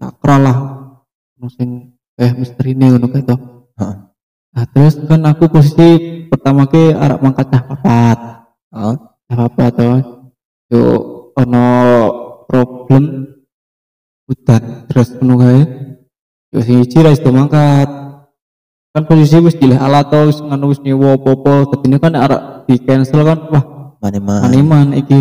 sakral 0.00 0.40
lah. 0.40 0.58
Gunung 1.36 1.52
sing 1.52 1.68
eh 2.16 2.32
misteri 2.38 2.72
ngono 2.78 3.10
kae 3.10 3.26
to. 3.26 3.36
Heeh. 3.76 3.96
Nah 4.52 4.64
terus 4.68 5.00
kan 5.08 5.24
aku 5.24 5.48
posisi 5.48 6.11
pertama 6.32 6.64
ke 6.64 6.96
arah 6.96 7.20
mangkat 7.20 7.52
cah 7.52 7.60
papat, 7.60 8.18
Oh, 8.72 8.96
cah 9.28 9.36
papat 9.36 9.70
tuh. 9.76 10.00
Yo 10.72 10.82
ono 11.36 11.68
problem 12.48 13.28
hutan 14.24 14.88
terus 14.88 15.12
penuh. 15.12 15.36
Yo 16.48 16.58
sing 16.64 16.80
iki 16.80 17.04
ra 17.04 17.12
iso 17.12 17.28
mangkat. 17.28 17.88
Kan 18.92 19.08
posisi 19.08 19.40
wis 19.40 19.56
dileh 19.56 19.76
alat 19.76 20.08
to 20.08 20.20
wis 20.28 20.40
nganu 20.40 20.72
wis 20.72 20.80
nyewa 20.84 21.16
apa-apa, 21.16 21.72
dadine 21.72 21.96
kan 21.96 22.12
arek 22.12 22.68
di 22.68 22.76
cancel 22.84 23.24
kan 23.24 23.38
wah 23.48 23.64
maneman. 24.00 24.40
maniman 24.48 24.86
iki. 24.96 25.20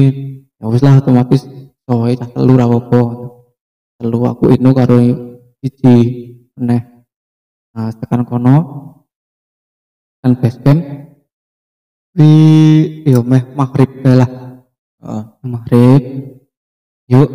Ya 0.59 0.67
wis 0.67 0.83
lah 0.83 0.99
otomatis 0.99 1.43
soe 1.87 2.11
cah 2.15 2.29
telu 2.31 2.55
ra 2.55 2.67
apa. 2.67 3.01
Telu 3.99 4.19
aku 4.27 4.51
inu 4.55 4.71
karo 4.71 4.99
siji 5.59 5.95
meneh. 6.55 6.83
Nah, 7.71 7.87
tekan 7.95 8.27
kono 8.27 8.55
kan 10.21 10.37
base 10.37 10.61
camp 10.61 10.81
di 12.13 12.31
yo 13.09 13.25
meh 13.25 13.41
maghrib 13.57 13.89
lah. 14.05 14.29
Oh, 15.01 15.25
maghrib. 15.41 16.01
Yuk 17.09 17.29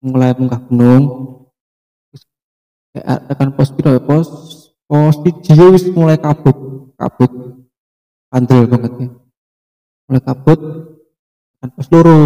mulai 0.00 0.32
munggah 0.32 0.60
gunung. 0.66 1.04
Tekan 2.96 3.52
pos 3.52 3.68
piro 3.76 3.92
ya 3.92 4.00
pos? 4.00 4.28
Pos 4.88 5.20
siji 5.20 5.52
wis 5.68 5.84
mulai 5.92 6.16
kabut. 6.16 6.56
Kabut. 6.96 7.32
Andel 8.32 8.64
banget 8.64 8.92
ya. 8.96 9.08
Mulai 10.08 10.22
kabut. 10.24 10.60
Tekan 11.52 11.70
pos 11.76 11.86
loro. 11.92 12.20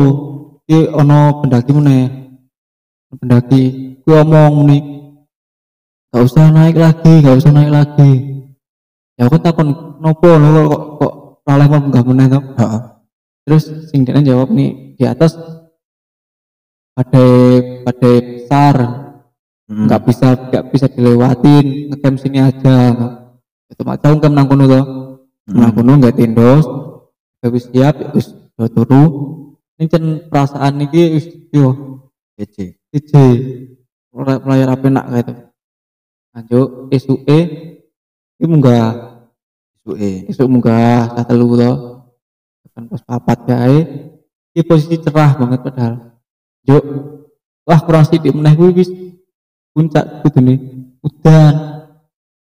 Iki 0.70 0.94
ono 0.94 1.42
pendaki 1.42 1.70
meneh. 1.74 2.06
Pendaki. 3.10 3.62
Kuwi 4.06 4.14
omong 4.22 4.54
nih 4.70 4.82
gak 6.10 6.26
usah 6.26 6.50
naik 6.50 6.74
lagi 6.74 7.22
gak 7.22 7.38
usah 7.38 7.54
naik 7.54 7.70
lagi 7.70 8.39
ya 9.20 9.28
aku 9.28 9.36
takon 9.44 10.00
nopo 10.00 10.28
lo 10.32 10.48
kok 10.48 10.64
kok, 10.72 10.82
kok 10.96 11.12
lalai 11.44 11.68
meneh 11.68 12.26
to 12.32 12.40
heeh. 12.56 12.80
Terus 13.44 13.64
sing 13.92 14.08
jawab 14.08 14.48
nih 14.48 14.96
di 14.96 15.04
atas 15.04 15.36
badai 16.96 17.28
badai 17.84 18.14
besar 18.40 18.76
Hmm. 19.70 19.86
nggak 19.86 20.02
bisa 20.02 20.28
nggak 20.34 20.64
bisa 20.74 20.86
dilewatin 20.90 21.94
ngecamp 21.94 22.18
sini 22.18 22.42
aja 22.42 22.90
itu 23.70 23.82
mak 23.86 24.02
tahu 24.02 24.18
kan 24.18 24.34
nang 24.34 24.50
kono 24.50 24.66
to 24.66 24.82
Hmm. 25.46 25.62
nang 25.62 25.70
kono 25.70 25.94
nggak 25.94 26.18
tindos 26.18 26.66
habis 27.38 27.70
siap 27.70 27.94
wis 28.10 28.34
do 28.58 28.66
turu 28.66 29.02
ini 29.78 29.86
cen 29.86 30.04
perasaan 30.26 30.82
iki 30.82 31.02
wis 31.14 31.26
yo 31.54 31.70
Kece. 32.34 32.82
ije 32.90 33.24
mulai 34.10 34.42
mulai 34.42 34.66
rapi 34.66 34.90
nak 34.90 35.06
kayak 35.06 35.22
itu 35.22 35.34
lanjut 36.34 36.68
isuke 36.90 37.38
ini 38.42 38.46
munggah 38.50 39.09
Suke. 39.80 40.28
esuk 40.28 40.48
munggah 40.48 41.08
cah 41.16 41.24
telu 41.24 41.56
to. 41.56 41.72
Tekan 42.68 42.84
pos 42.88 43.02
papat 43.04 43.38
kae. 43.48 43.78
Iki 44.52 44.62
posisi 44.66 44.96
cerah 45.00 45.38
banget 45.40 45.60
padahal. 45.64 45.94
Yuk 46.68 46.84
wah 47.64 47.80
kurang 47.80 48.04
sithik 48.04 48.36
meneh 48.36 48.52
kuwi 48.52 48.76
wis. 48.76 48.90
Puncak 49.72 50.26
kudune. 50.26 50.60
Udan. 51.00 51.54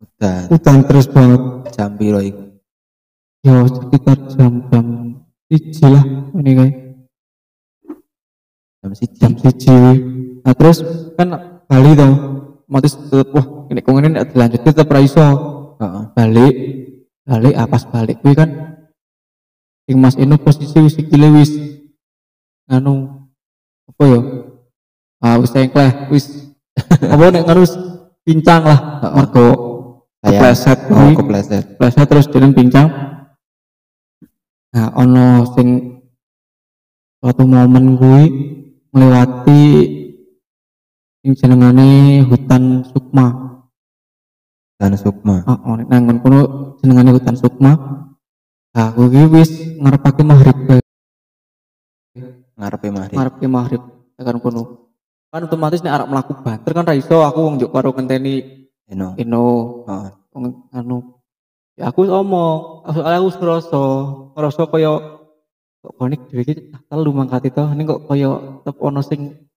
Udan. 0.03 0.43
udan 0.51 0.79
terus 0.89 1.07
banget. 1.07 1.43
Jam 1.75 1.95
piro 1.95 2.19
iku? 2.21 2.51
ya 3.41 3.65
sekitar 3.65 4.21
jam-jam 4.37 4.85
siji 5.49 5.87
lah 5.89 6.05
ini 6.37 6.51
kae. 6.59 6.71
Jam 8.83 8.93
siji. 8.93 9.17
jam 9.17 9.33
siji. 9.39 9.77
Nah 10.43 10.55
terus 10.57 10.83
kan 11.15 11.29
Bali 11.71 11.95
to. 11.95 12.11
Otomatis 12.71 12.95
tetep 12.95 13.35
wah 13.35 13.47
ini 13.67 13.83
kok 13.83 13.99
ini 13.99 14.09
dilanjut 14.31 14.61
tetep 14.63 14.87
ra 14.87 15.03
iso. 15.03 15.27
Heeh. 15.81 16.05
balik 16.15 16.55
balik 17.31 17.55
apa 17.55 17.79
balik 17.95 18.19
kuwi 18.19 18.35
kan 18.35 18.51
Ing 19.87 19.99
Mas 19.99 20.19
Eno 20.19 20.39
posisi 20.39 20.79
wis 20.83 20.99
sikile 20.99 21.31
wis 21.35 21.51
anu 22.71 23.27
apa 23.91 24.03
ya? 24.07 24.21
Ah 25.19 25.35
wis 25.43 25.51
engkleh, 25.51 25.91
wis 26.15 26.55
apa 27.13 27.23
nek 27.35 27.51
wis 27.59 27.75
pincang 28.23 28.63
lah 28.63 29.03
mergo 29.19 29.47
kepleset 30.23 30.79
oh, 30.95 31.11
kepleset. 31.19 31.65
Kepleset 31.75 32.07
terus 32.07 32.31
jeneng 32.31 32.55
pincang. 32.55 32.87
Nah, 34.71 34.95
ono 34.95 35.43
sing 35.59 35.99
suatu 37.19 37.43
momen 37.43 37.99
kuwi 37.99 38.25
melewati 38.95 39.63
sing 41.19 41.35
jenengane 41.35 42.23
hutan 42.31 42.87
Sukma. 42.87 43.50
Dan 44.81 44.97
Sukma. 44.97 45.45
Heeh, 45.45 45.73
nek 45.85 46.01
nang 46.09 46.19
kono 46.25 46.41
jenengane 46.81 47.13
hutan 47.13 47.37
Sukma. 47.37 47.77
Nah, 48.73 48.89
kuwi 48.97 49.29
wis 49.29 49.77
ngarepake 49.77 50.25
maghrib. 50.25 50.57
Ngarepe 52.57 52.89
mari. 52.93 53.15
ngarepe 53.17 53.47
maghrib 53.49 53.83
tekan 54.17 54.41
kono. 54.41 54.93
Kan 55.29 55.45
otomatis 55.49 55.85
nek 55.85 55.95
arep 55.97 56.09
mlaku 56.09 56.33
banter 56.45 56.73
kan 56.73 56.85
ra 56.85 56.93
iso 56.97 57.25
aku 57.25 57.45
wong 57.45 57.55
njuk 57.57 57.73
karo 57.73 57.93
ngenteni 57.93 58.67
Eno. 58.91 59.15
Eno 59.17 59.45
Heeh. 59.87 60.11
wong 60.35 60.45
anu. 60.75 60.99
Ya 61.79 61.89
aku 61.89 62.05
omong, 62.05 62.85
soalnya 62.93 63.25
aku 63.25 63.31
ngerasa, 63.41 63.83
ngerasa 64.37 64.63
kaya 64.69 64.93
kok 65.81 65.95
konek 65.97 66.21
dhewe 66.29 66.43
iki 66.45 66.55
telu 66.93 67.11
mangkat 67.17 67.49
itu, 67.49 67.65
ini 67.73 67.89
kok 67.89 68.05
kaya 68.05 68.61
tetep 68.61 68.77
ono 68.85 69.01
sing 69.01 69.49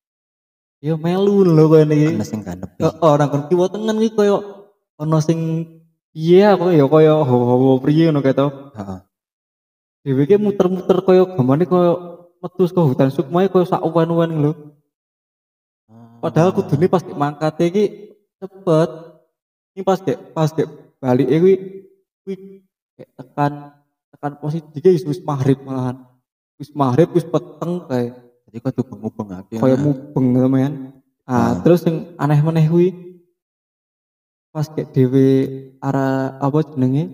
ya 0.80 0.96
melu 0.96 1.44
lho 1.44 1.68
kaya 1.68 1.84
niki. 1.84 2.16
Ana 2.16 2.24
sing 2.24 2.40
kanepi. 2.48 2.80
Heeh, 2.80 3.28
kon 3.28 3.44
kiwa 3.52 3.66
tengen 3.68 4.00
iki 4.00 4.16
kaya 4.16 4.63
ono 5.00 5.18
sing 5.20 5.40
iya 6.14 6.54
aku 6.54 6.70
ya 6.74 6.86
kaya 6.86 7.14
hawa-hawa 7.22 7.82
priye 7.82 8.10
ngono 8.10 8.22
kae 8.22 8.36
to. 8.38 8.48
Heeh. 8.78 9.00
Iki 10.04 10.36
muter-muter 10.38 11.00
kaya 11.02 11.24
gamane 11.34 11.64
kaya 11.66 11.92
metu 12.44 12.68
ke 12.68 12.82
hutan 12.82 13.10
sukma 13.10 13.48
kaya 13.48 13.66
sak 13.66 13.82
uwan-uwan 13.82 14.30
lho. 14.30 14.52
Padahal 16.20 16.56
kudune 16.56 16.88
pas 16.88 17.04
dek 17.04 17.18
mangkate 17.18 17.64
iki 17.68 17.84
cepet. 18.40 18.90
Ini 19.74 19.82
pas 19.84 20.00
dek 20.00 20.18
pas 20.32 20.50
dek 20.52 20.68
balik 21.02 21.28
kuwi 21.28 21.54
kuwi 22.24 22.36
tekan 23.18 23.74
tekan 24.14 24.34
posisi 24.40 24.64
iki 24.78 24.90
wis- 24.96 25.08
wis 25.08 25.22
maghrib 25.24 25.60
malahan. 25.66 26.00
Wis 26.56 26.72
maghrib 26.72 27.12
wis 27.12 27.26
peteng 27.28 27.84
kae 27.90 28.14
Jadi 28.48 28.58
kok 28.62 28.72
tuh 28.78 28.86
mubeng-mubengake. 28.86 29.58
kaya 29.58 29.76
mubeng 29.82 30.26
temen. 30.38 30.72
Ah. 31.26 31.34
Ah, 31.34 31.52
terus 31.66 31.82
yang 31.90 32.14
aneh 32.22 32.38
meneh 32.38 32.70
kuwi 32.70 33.13
pas 34.54 34.70
kayak 34.70 34.94
dhewe 34.94 35.28
arah 35.82 36.38
apa 36.38 36.60
jenenge 36.62 37.10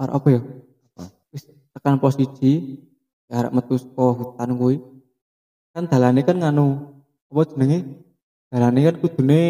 arah 0.00 0.16
apa 0.16 0.28
ya? 0.32 0.40
Wis 1.28 1.44
tekan 1.76 2.00
posisi 2.00 2.80
ya 3.28 3.44
arek 3.44 3.52
metu 3.52 3.76
saka 3.76 4.16
hutan 4.16 4.56
kuwi. 4.56 4.80
Kan 5.76 5.92
dalane 5.92 6.24
kan 6.24 6.40
nganu 6.40 6.96
apa 7.28 7.42
jenenge? 7.52 7.84
Dalane 8.48 8.80
kan 8.80 8.96
kudune 8.96 9.42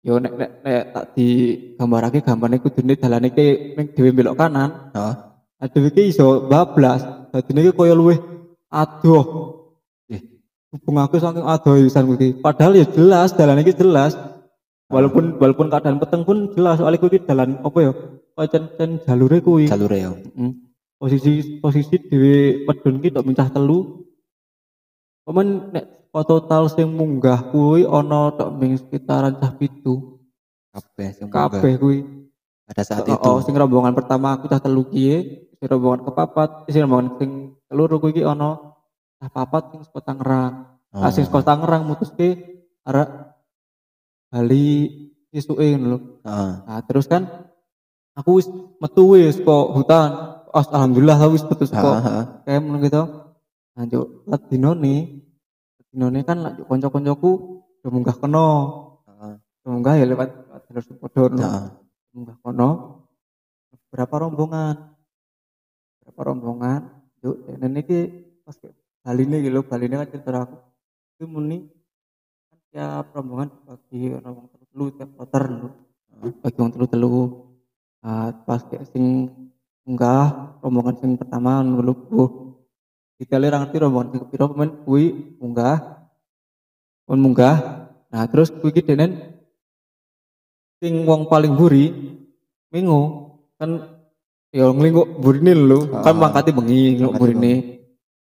yo 0.00 0.16
nek 0.16 0.32
nek, 0.32 0.50
nek 0.64 0.84
tak 0.96 1.06
digambarake 1.12 2.24
gambarne 2.24 2.56
kudune 2.64 2.96
dalane 2.96 3.28
ke 3.36 3.76
ning 3.76 3.92
dhewe 3.92 4.16
belok 4.16 4.40
kanan. 4.40 4.96
Heeh. 4.96 5.14
Nah, 5.60 5.68
dhewe 5.68 5.92
ki 5.92 6.08
iso 6.08 6.48
bablas. 6.48 7.04
Dadine 7.36 7.68
ki 7.68 7.76
kaya 7.76 7.92
luwih 7.92 8.16
adoh. 8.72 9.24
Ih. 10.08 10.40
Hubung 10.72 11.04
aku 11.04 11.20
saking 11.20 11.44
adoh 11.44 11.76
wisan 11.84 12.08
kuwi. 12.08 12.40
Padahal 12.40 12.80
ya 12.80 12.88
jelas 12.88 13.36
dalane 13.36 13.60
iki 13.60 13.76
jelas. 13.76 14.16
Walaupun 14.86 15.42
walaupun 15.42 15.66
keadaan 15.66 15.98
peteng 15.98 16.22
pun 16.22 16.54
jelas 16.54 16.78
soalnya 16.78 17.02
kuwi 17.02 17.18
ki 17.18 17.26
dalan 17.26 17.58
apa 17.58 17.78
ya? 17.82 17.92
Kaya 18.38 18.48
cen-cen 18.54 18.90
jalure 19.02 19.42
kuwi. 19.42 19.66
Jalure 19.66 19.98
yo. 19.98 20.12
Mm. 20.38 20.52
Posisi 20.96 21.58
posisi 21.58 21.96
dhewe 21.98 22.64
medun 22.70 23.02
ki 23.02 23.10
tok 23.10 23.26
mincah 23.26 23.50
telu. 23.50 24.06
Pemen 25.26 25.74
nek 25.74 25.84
total 26.14 26.70
sing 26.70 26.86
munggah 26.86 27.50
kuwi 27.50 27.82
ana 27.82 28.30
tok 28.38 28.54
ming 28.54 28.78
sekitaran 28.78 29.34
cah 29.42 29.50
pitu. 29.58 30.22
Kabeh 30.70 31.08
sing. 31.18 31.26
Kabeh 31.34 31.74
kuwi. 31.82 31.98
Pada 32.66 32.82
saat 32.86 33.06
Oh, 33.06 33.14
itu. 33.14 33.30
oh, 33.30 33.38
sing 33.42 33.54
rombongan 33.58 33.94
pertama 33.94 34.34
aku 34.38 34.46
cah 34.50 34.58
telu 34.62 34.86
kiye, 34.90 35.46
sing 35.58 35.66
rombongan 35.66 36.06
kepapat, 36.06 36.66
sing 36.70 36.82
rombongan 36.86 37.08
sing 37.18 37.30
keloro 37.66 37.98
kuwi 37.98 38.22
ana 38.22 38.58
cah 39.18 39.30
papat 39.34 39.74
sing 39.74 39.80
saka 39.82 40.14
Tangerang. 40.14 40.78
Ah, 40.94 41.10
sing 41.10 41.26
saka 41.26 41.42
Tangerang 41.42 41.82
mutuske 41.90 42.38
arek 42.86 43.25
Bali 44.32 44.66
isuke 45.30 45.62
ngono 45.62 45.86
lho. 45.86 45.98
Heeh. 46.26 46.52
Nah, 46.66 46.80
terus 46.84 47.06
kan 47.06 47.26
aku 48.18 48.42
wis 48.42 48.48
metu 48.82 49.02
wis 49.14 49.36
kok 49.38 49.66
hutan. 49.74 50.08
Oh, 50.50 50.64
alhamdulillah 50.72 51.16
aku 51.20 51.32
wis 51.36 51.44
metu 51.44 51.64
heeh. 51.68 52.22
kayak 52.44 52.60
ngono 52.64 52.78
gitu. 52.82 53.02
Nah, 53.76 53.84
juk 53.86 54.24
let 54.26 54.42
dinone. 54.48 54.96
Dinone 55.92 56.20
kan 56.24 56.40
lak 56.40 56.60
juk 56.60 56.66
kanca-kancaku 56.66 57.62
udah 57.82 57.90
munggah 57.92 58.16
kena. 58.16 58.48
Heeh. 59.08 59.34
Munggah 59.66 59.94
ya 59.98 60.04
lewat 60.08 60.28
jalur 60.70 60.84
sepodor. 60.84 61.30
Heeh. 61.36 61.64
munggah 62.16 62.40
kono 62.40 62.70
berapa 63.92 64.14
rombongan 64.24 64.96
berapa 66.00 66.20
rombongan 66.32 66.80
yuk 67.20 67.44
ini 67.44 67.80
pas 68.40 68.56
kayak 68.56 68.72
Bali 69.04 69.22
ini 69.28 69.36
gitu 69.44 69.60
Bali 69.60 69.84
ini 69.84 69.96
kan 70.00 70.08
cerita 70.08 70.30
aku 70.48 70.56
itu 71.16 71.24
muni 71.28 71.68
kan 71.68 71.75
tiap 72.76 73.16
rombongan 73.16 73.48
bagi 73.64 74.12
rombongan 74.12 74.48
telu 74.52 74.64
telu 74.68 74.84
tiap 75.00 75.08
kloter 75.16 75.44
lho 75.48 75.68
bagi 76.44 76.58
orang 76.60 76.72
telu 76.76 76.86
telu 76.92 77.12
nah, 78.04 78.28
pas 78.44 78.60
kayak 78.68 78.84
sing 78.92 79.32
munggah 79.88 80.60
rombongan 80.60 80.94
sing 81.00 81.10
pertama 81.16 81.64
dulu 81.64 81.92
buh 82.12 82.30
kita 83.16 83.40
lihat 83.40 83.64
ngerti 83.64 83.80
rombongan 83.80 84.08
sing 84.12 84.20
kepiro 84.28 84.52
pemain 84.52 84.72
kui 84.84 85.04
munggah 85.40 86.04
pun 87.08 87.16
munggah. 87.22 87.56
Nah 88.12 88.22
terus 88.28 88.52
kui 88.52 88.74
denen 88.74 89.40
sing 90.82 91.08
wong 91.08 91.30
paling 91.32 91.56
buri 91.56 92.20
mingu 92.74 93.32
kan 93.56 93.96
ya 94.52 94.68
nglinguk 94.68 95.22
burine 95.22 95.56
lho. 95.56 95.88
Kan 96.04 96.12
Ah. 96.12 96.28
mangkate 96.28 96.52
bengi 96.52 97.00
nglinguk 97.00 97.16
Mangkate 97.16 97.22
burine 97.24 97.54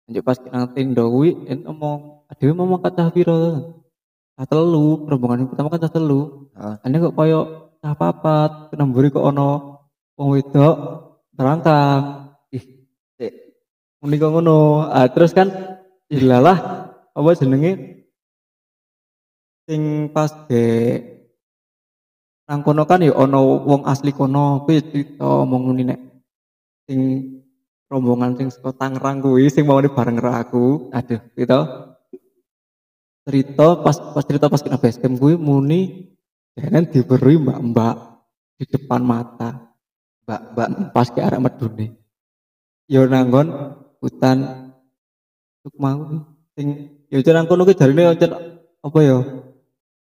lanjut 0.10 0.24
pas 0.28 0.38
nang 0.44 0.68
tenda 0.76 1.08
kuwi 1.08 1.48
en 1.48 1.64
ngomong 1.64 2.28
adewe 2.28 2.52
mau 2.52 2.76
mangkat 2.76 3.00
cah 3.00 3.08
piro 4.32 4.40
cah 4.40 4.48
telu 4.48 4.88
rombongan 5.12 5.44
yang 5.44 5.50
pertama 5.52 5.68
kan 5.70 5.84
cah 5.84 5.94
telu 5.94 6.50
Heeh. 6.56 6.76
ane 6.88 6.96
kok 7.04 7.16
koyo 7.16 7.40
cah 7.82 7.94
papat 7.98 8.72
kena 8.72 8.88
mburi 8.88 9.12
kok 9.12 9.26
ono 9.26 9.82
wong 10.18 10.38
wedok 10.38 10.76
terangkang. 11.34 12.30
Ih 12.54 12.64
cek. 13.18 13.34
Muni 14.06 14.16
kok 14.22 14.32
ngono. 14.32 14.86
Ah 14.94 15.10
terus 15.10 15.34
kan 15.34 15.50
ilalah 16.12 16.58
apa 17.18 17.30
jenenge? 17.34 18.06
Sing 19.66 20.14
pas 20.14 20.30
de 20.46 20.66
nang 22.46 22.62
kono 22.62 22.84
kan 22.86 23.02
ya 23.02 23.16
ono 23.16 23.66
wong 23.66 23.82
asli 23.88 24.12
kono 24.14 24.68
kuwi 24.68 24.84
cerita 24.86 25.26
omong 25.26 25.74
ngene 25.74 25.84
nek. 25.90 26.00
Sing 26.86 27.00
rombongan 27.90 28.38
sing 28.38 28.48
saka 28.54 28.78
Tangerang 28.78 29.26
kuwi 29.26 29.50
sing 29.50 29.66
mau 29.66 29.82
bareng 29.82 30.18
karo 30.22 30.32
aku. 30.38 30.66
Aduh. 30.94 31.22
Gitu 31.34 31.60
cerita 33.26 33.68
pas 33.82 33.96
pas 33.98 34.24
cerita 34.26 34.50
pas 34.50 34.62
kena 34.62 34.82
basecamp 34.82 35.18
kuwi 35.22 35.38
muni 35.38 36.12
jangan 36.58 36.84
diberi 36.90 37.38
mbak-mbak 37.38 37.96
di 38.62 38.66
depan 38.70 39.02
mata. 39.02 39.74
Mbak, 40.26 40.42
mbak. 40.54 40.70
pas 40.94 41.08
ke 41.10 41.20
arah 41.22 41.42
medune. 41.42 41.98
Yo 42.86 43.10
nanggon 43.10 43.78
hutan. 44.02 44.70
Sukma 45.62 45.98
kuwi 45.98 46.18
sing 46.58 46.68
yo 47.10 47.22
jan 47.22 47.42
nang 47.42 47.48
kono 47.50 47.66
jarine 47.70 48.18
jan 48.18 48.34
apa 48.82 49.00
ya 49.06 49.18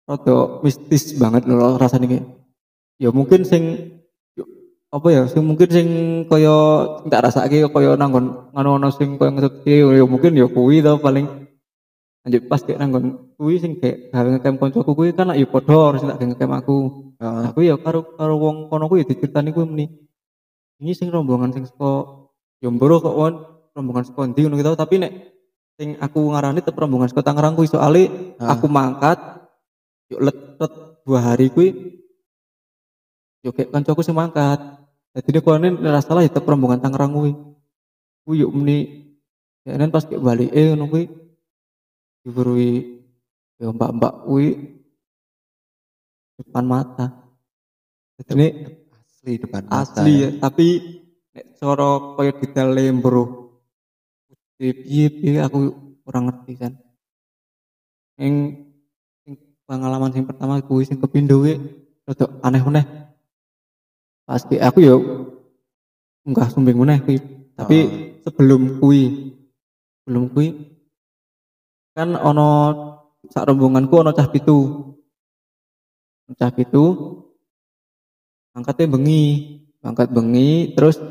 rada 0.08 0.64
mistis 0.64 1.16
banget 1.20 1.44
lho 1.48 1.76
rasane 1.76 2.08
ki. 2.08 2.20
Ya 3.02 3.10
mungkin 3.12 3.44
sing 3.44 3.64
yo, 4.36 4.48
apa 4.92 5.08
ya 5.12 5.28
sing 5.28 5.44
mungkin 5.44 5.68
sing 5.68 5.88
kaya 6.32 6.56
sing 7.04 7.08
tak 7.12 7.24
rasake 7.28 7.68
kaya 7.68 8.00
nanggon 8.00 8.52
ngono 8.56 8.70
ono 8.80 8.88
sing 8.96 9.20
kaya 9.20 9.36
ngetutke 9.36 9.76
ya 9.76 10.06
mungkin 10.08 10.40
ya 10.40 10.48
kuwi 10.48 10.80
to 10.80 11.00
paling 11.04 11.51
lanjut 12.22 12.42
pas 12.46 12.62
kayak 12.62 12.78
nanggon 12.78 13.34
kuwi 13.34 13.58
sing 13.58 13.82
kayak 13.82 14.14
gawe 14.14 14.28
ngecamp 14.30 14.58
koncoku 14.62 14.92
kuwi 14.94 15.10
kan 15.18 15.34
lak 15.34 15.42
ya 15.42 15.48
padha 15.50 15.98
sing 15.98 16.08
tak 16.10 16.22
ngecamp 16.22 16.54
aku. 16.54 16.78
Heeh. 17.22 17.44
aku 17.50 17.60
ya 17.66 17.76
karo 17.82 18.14
karo 18.18 18.34
wong 18.38 18.70
kono 18.70 18.86
kuwi 18.90 19.06
diceritani 19.06 19.54
kuwi 19.54 19.66
meni 19.66 19.86
ini 20.82 20.94
sing 20.98 21.10
rombongan 21.14 21.54
sing 21.54 21.66
saka 21.66 22.22
Jomboro 22.62 23.02
kok 23.02 23.18
won. 23.18 23.34
Rombongan 23.74 24.06
saka 24.06 24.22
ndi? 24.30 24.46
Ngono 24.46 24.58
gitu 24.62 24.78
tapi 24.78 25.02
nek 25.02 25.14
sing 25.82 25.98
aku 25.98 26.30
ngarani 26.30 26.62
tetep 26.62 26.78
rombongan 26.78 27.10
saka 27.10 27.26
Tangerang 27.26 27.58
kuwi. 27.58 27.70
Ah. 27.74 28.54
aku 28.54 28.66
mangkat 28.70 29.18
yuk 30.14 30.22
let, 30.22 30.38
let 30.62 30.74
dua 31.02 31.20
hari 31.24 31.50
kuwi 31.50 31.98
yuk 33.42 33.54
kayak 33.58 33.74
kancaku 33.74 34.06
sing 34.06 34.14
mangkat. 34.14 34.62
Jadi 35.18 35.30
dia 35.34 35.42
kone 35.42 35.74
nggak 35.74 36.06
salah 36.06 36.22
ya 36.22 36.30
tetep 36.30 36.46
rombongan 36.46 36.86
Tangerang 36.86 37.18
kuwi. 37.18 37.34
Kuwi 38.30 38.46
yuk 38.46 38.54
meni 38.54 39.10
ya 39.66 39.78
pas 39.90 40.06
kayak 40.06 40.22
balik 40.22 40.50
eh 40.54 40.74
ngono 40.74 40.86
kuwi 40.86 41.06
diberi 42.22 43.02
ya 43.58 43.70
mbak-mbak 43.74 44.14
kuwi 44.26 44.48
depan 46.42 46.66
mata. 46.66 47.08
Jadi 48.18 48.32
ini 48.38 48.48
Asli 48.94 49.34
depan 49.38 49.62
mata. 49.66 49.86
asli 49.86 50.14
ya. 50.26 50.30
tapi 50.42 50.68
nek 51.34 51.46
cara 51.58 51.90
kaya 52.18 52.32
detaile 52.38 52.84
mbro 52.94 53.24
piye 54.58 55.42
aku 55.42 55.58
kurang 56.06 56.30
ngerti 56.30 56.54
kan. 56.58 56.74
Yang 58.18 58.34
pengalaman 59.66 60.14
sing 60.14 60.26
pertama 60.26 60.62
kuwi 60.62 60.86
sing 60.86 61.02
kepindo 61.02 61.42
kuwi 61.42 61.58
rada 62.06 62.26
aneh 62.46 62.62
meneh. 62.62 62.86
Pasti 64.26 64.62
aku 64.62 64.80
yo 64.86 64.98
enggak 66.26 66.54
sumbing 66.54 66.78
meneh 66.78 67.02
kuwi 67.02 67.18
tapi 67.58 67.78
sebelum 68.22 68.78
kuwi 68.82 69.34
sebelum 70.02 70.30
kuwi 70.34 70.50
kan 71.92 72.16
ono 72.16 72.50
sak 73.28 73.48
rombonganku 73.52 73.96
ono 74.02 74.12
cah 74.16 74.28
pitu. 74.32 74.58
Cah 76.32 76.52
pitu. 76.52 76.84
Angkatnya 78.52 78.92
bengi 78.92 79.24
angkat 79.82 80.12
bengi 80.14 80.78
terus 80.78 81.02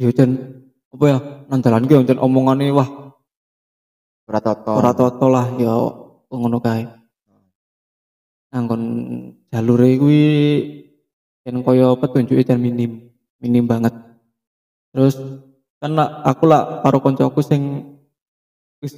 ya 0.00 0.10
jan 0.10 0.64
apa 0.90 1.04
ya 1.06 1.18
nang 1.46 1.60
dalan 1.62 1.86
ki 1.86 2.02
jan 2.02 2.18
omongane 2.18 2.72
wah 2.74 2.88
ora 4.26 4.40
toto. 4.42 4.72
ora 4.74 4.92
toto 4.96 5.26
lah 5.30 5.46
ya 5.60 5.74
ngono 6.32 6.58
kae. 6.58 6.88
Angkon 8.50 8.82
jalure 9.52 9.90
kuwi 10.00 10.24
yen 11.46 11.62
kaya 11.62 11.94
petunjuke 11.94 12.42
jan 12.42 12.58
minim 12.58 13.12
minim 13.38 13.68
banget. 13.68 13.94
Terus 14.90 15.14
kan 15.78 15.94
aku 16.00 16.44
lah 16.50 16.82
karo 16.82 16.98
koncoku 16.98 17.40
sing 17.44 17.62
wis 18.82 18.96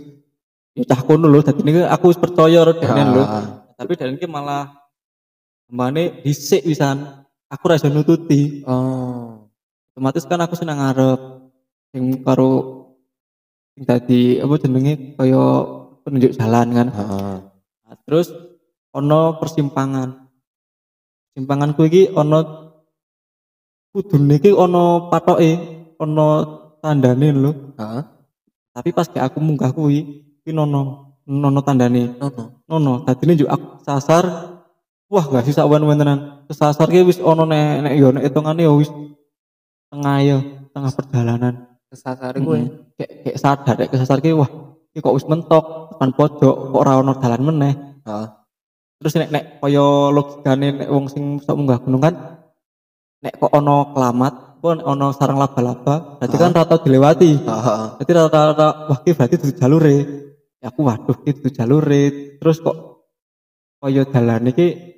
ya 0.72 0.84
cah 0.88 1.00
kono 1.04 1.28
lho 1.28 1.44
dadi 1.44 1.60
ini 1.64 1.84
aku 1.84 2.12
wis 2.12 2.20
percaya 2.20 2.64
karo 2.64 2.72
dene 2.76 3.02
lho. 3.12 3.22
Ah, 3.24 3.44
tapi 3.76 3.92
dan 3.96 4.16
ki 4.16 4.26
malah 4.28 4.72
kembane 5.68 6.24
dhisik 6.24 6.64
wisan 6.64 7.24
aku 7.48 7.64
ra 7.68 7.76
iso 7.76 7.88
nututi. 7.92 8.64
Oh. 8.64 9.48
Otomatis 9.92 10.24
kan 10.24 10.40
aku 10.40 10.56
senang 10.56 10.80
ngarep 10.80 11.20
sing 11.92 12.24
karo 12.24 12.52
sing 13.76 13.84
dadi 13.84 14.40
apa 14.40 14.54
jenenge 14.56 15.16
kaya 15.20 15.44
penunjuk 16.02 16.32
jalan 16.36 16.68
kan. 16.72 16.88
Heeh 16.90 17.36
Nah, 17.82 18.00
terus 18.08 18.32
ono 18.96 19.36
persimpangan. 19.36 20.32
Persimpangan 21.28 21.76
kuwi 21.76 21.88
iki 21.92 22.02
ono 22.16 22.40
kudune 23.92 24.40
iki 24.40 24.48
ono 24.48 25.12
patoke 25.12 25.52
ono 26.00 26.28
tandane 26.80 27.28
lho. 27.36 27.52
Heeh 27.76 28.22
tapi 28.72 28.88
pas 28.90 29.04
kayak 29.04 29.32
aku 29.32 29.38
munggah 29.44 29.70
kuwi 29.76 30.24
kuwi 30.42 30.52
nono 30.52 31.14
nono 31.26 31.60
tandane 31.62 32.18
nono. 32.18 32.66
Nono 32.66 32.92
tadi 33.06 33.38
juga 33.38 33.56
aku 33.56 33.66
sasar. 33.86 34.24
Wah 35.12 35.24
gak 35.28 35.44
sih 35.44 35.52
sakwan 35.52 35.84
tenan 36.00 36.48
kesasar 36.48 36.88
ki 36.88 37.04
wis 37.04 37.20
ono 37.20 37.44
nek 37.44 37.84
nek 37.84 37.94
yo 38.00 38.08
nek 38.16 38.24
hitungane 38.24 38.64
yo 38.64 38.80
wis 38.80 38.88
tengah 39.92 40.18
yo 40.24 40.38
tengah 40.72 40.92
perjalanan. 40.92 41.54
Kesasar 41.92 42.32
gue 42.40 42.58
kayak 42.96 43.10
kayak 43.20 43.38
sadar 43.38 43.74
nek 43.76 43.90
kesasar 43.92 44.18
ki 44.24 44.32
wah 44.32 44.48
iki 44.92 45.04
kok 45.04 45.12
wis 45.12 45.28
mentok 45.28 45.92
tekan 45.92 46.16
pojok 46.16 46.54
kok 46.72 46.80
ora 46.80 46.96
ono 46.96 47.12
dalan 47.20 47.44
meneh. 47.44 47.74
Heeh 48.08 48.28
terus 49.02 49.18
nek 49.18 49.34
nek 49.34 49.44
kaya 49.58 50.14
logikane 50.14 50.68
nek 50.78 50.88
wong 50.88 51.10
sing 51.10 51.42
sok 51.42 51.58
munggah 51.58 51.82
gunung 51.82 51.98
kan 51.98 52.14
nek 53.18 53.34
kok 53.34 53.50
ono 53.50 53.90
kelamat 53.90 54.62
pun 54.62 54.78
ono 54.78 55.10
sarang 55.10 55.42
laba-laba 55.42 56.22
berarti 56.22 56.36
kan 56.38 56.54
rata 56.54 56.78
dilewati. 56.78 57.34
Jadi 57.98 58.10
rata-rata 58.14 58.86
wah 58.86 58.98
ki 59.02 59.10
berarti 59.10 59.34
itu 59.42 59.58
jalure 59.58 60.21
ya 60.62 60.70
aku 60.70 60.86
waduh 60.86 61.18
itu 61.26 61.50
jalure 61.50 62.38
terus 62.38 62.62
kok 62.62 63.02
kaya 63.82 64.06
dalan 64.06 64.54
iki 64.54 64.94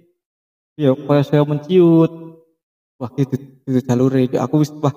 ya 0.77 0.93
kaya 0.93 1.25
saya 1.25 1.43
menciut. 1.49 2.13
Wah 2.95 3.11
itu 3.19 3.35
itu 3.67 3.81
jalure 3.83 4.29
Ya, 4.31 4.47
aku 4.47 4.63
wis 4.63 4.71
wah 4.79 4.95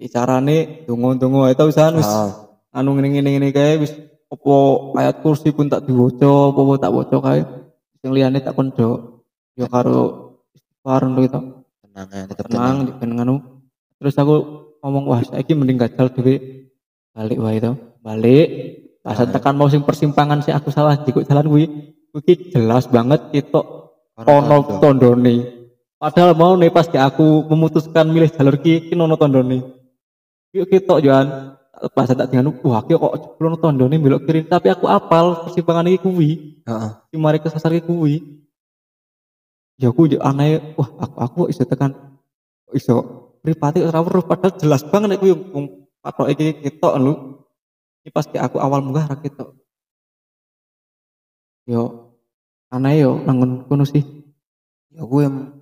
carane 0.00 0.88
dongo-dongo 0.88 1.44
ae 1.44 1.52
ta 1.52 1.68
wisan 1.68 2.00
wis 2.00 2.08
heeh 2.08 2.32
anu 2.72 2.96
ngene 2.96 3.08
ngene 3.12 3.28
ngene 3.36 3.48
kae 3.52 3.76
wis 3.82 3.92
opo 4.32 4.54
ayat 4.96 5.20
kursi 5.20 5.52
pun 5.52 5.68
tak 5.68 5.84
diwaca 5.84 6.54
opo 6.54 6.78
tak 6.80 6.94
waca 6.94 7.16
kae. 7.20 7.42
Sing 8.00 8.14
liyane 8.14 8.40
tak 8.40 8.56
kondo 8.56 9.20
ya 9.58 9.68
karo 9.68 10.38
istighfar 10.56 11.04
ngono 11.04 11.20
gitu 11.20 11.40
tenang 11.84 12.08
ya 12.14 12.24
tetap 12.30 12.46
tenang 12.48 12.76
di 12.88 12.92
anu 12.96 13.34
terus 14.00 14.16
aku 14.16 14.36
ngomong 14.80 15.04
wah 15.10 15.20
saiki 15.20 15.52
mending 15.52 15.76
gajal 15.76 16.08
dhewe. 16.14 16.64
Balik 17.12 17.42
wae 17.42 17.58
to. 17.60 17.74
Balik 18.00 18.48
pas 19.00 19.16
Ah. 19.16 19.24
tekan 19.24 19.56
mau 19.56 19.68
sing 19.72 19.80
persimpangan 19.80 20.44
sih 20.44 20.52
aku 20.52 20.68
salah 20.68 21.00
jikuk 21.00 21.24
jalan 21.24 21.48
kuwi 21.48 21.64
kuwi 22.12 22.52
jelas 22.52 22.84
banget 22.84 23.32
ketok 23.32 23.96
ono 24.20 24.56
tondo. 24.60 25.16
tondone. 25.16 25.36
Padahal 26.00 26.32
mau 26.36 26.52
nih 26.56 26.72
pas 26.72 26.88
aku 26.88 27.44
memutuskan 27.48 28.08
milih 28.08 28.28
jalur 28.32 28.56
ki 28.60 28.88
ki 28.88 28.94
ono 28.96 29.16
tondone. 29.16 29.64
Yuk 30.52 30.68
ketok 30.68 31.00
Johan. 31.00 31.56
Pas 31.96 32.04
tak 32.04 32.28
dengan 32.28 32.52
wah 32.60 32.84
ki 32.84 32.92
kok 32.92 33.40
ono 33.40 33.56
tondone 33.56 33.96
belok 33.96 34.28
kiri. 34.28 34.44
Tapi 34.44 34.68
aku 34.68 34.84
apal 34.84 35.48
persimpangan 35.48 35.88
iki 35.88 36.04
kuwi. 36.04 36.30
Heeh. 36.68 36.90
Si 37.08 37.16
mari 37.16 37.40
kesasar 37.40 37.72
ki 37.72 37.84
kuwi. 37.88 38.20
Ya 39.80 39.88
aku 39.88 40.12
yo 40.12 40.20
aneh. 40.20 40.76
Wah 40.76 40.88
aku 41.00 41.16
aku 41.20 41.40
iso 41.48 41.64
tekan 41.64 41.96
iso 42.76 43.00
pripati 43.40 43.80
ora 43.80 44.04
weruh. 44.04 44.24
Padahal 44.28 44.60
jelas 44.60 44.84
banget 44.84 45.16
nek 45.16 45.20
kuwi 45.24 45.32
patok 46.04 46.28
iki 46.36 46.60
ketok 46.64 46.96
lho 47.00 47.39
ini 48.00 48.10
pas 48.12 48.24
kayak 48.24 48.48
aku 48.48 48.56
awal 48.60 48.80
munggah 48.80 49.06
ra 49.08 49.16
ketok 49.20 49.52
yo 51.68 52.10
aneh 52.70 53.02
yo 53.02 53.18
nangun 53.26 53.66
kono 53.66 53.84
sih. 53.86 54.02
Ya 54.90 55.02
gue 55.06 55.24
m- 55.26 55.54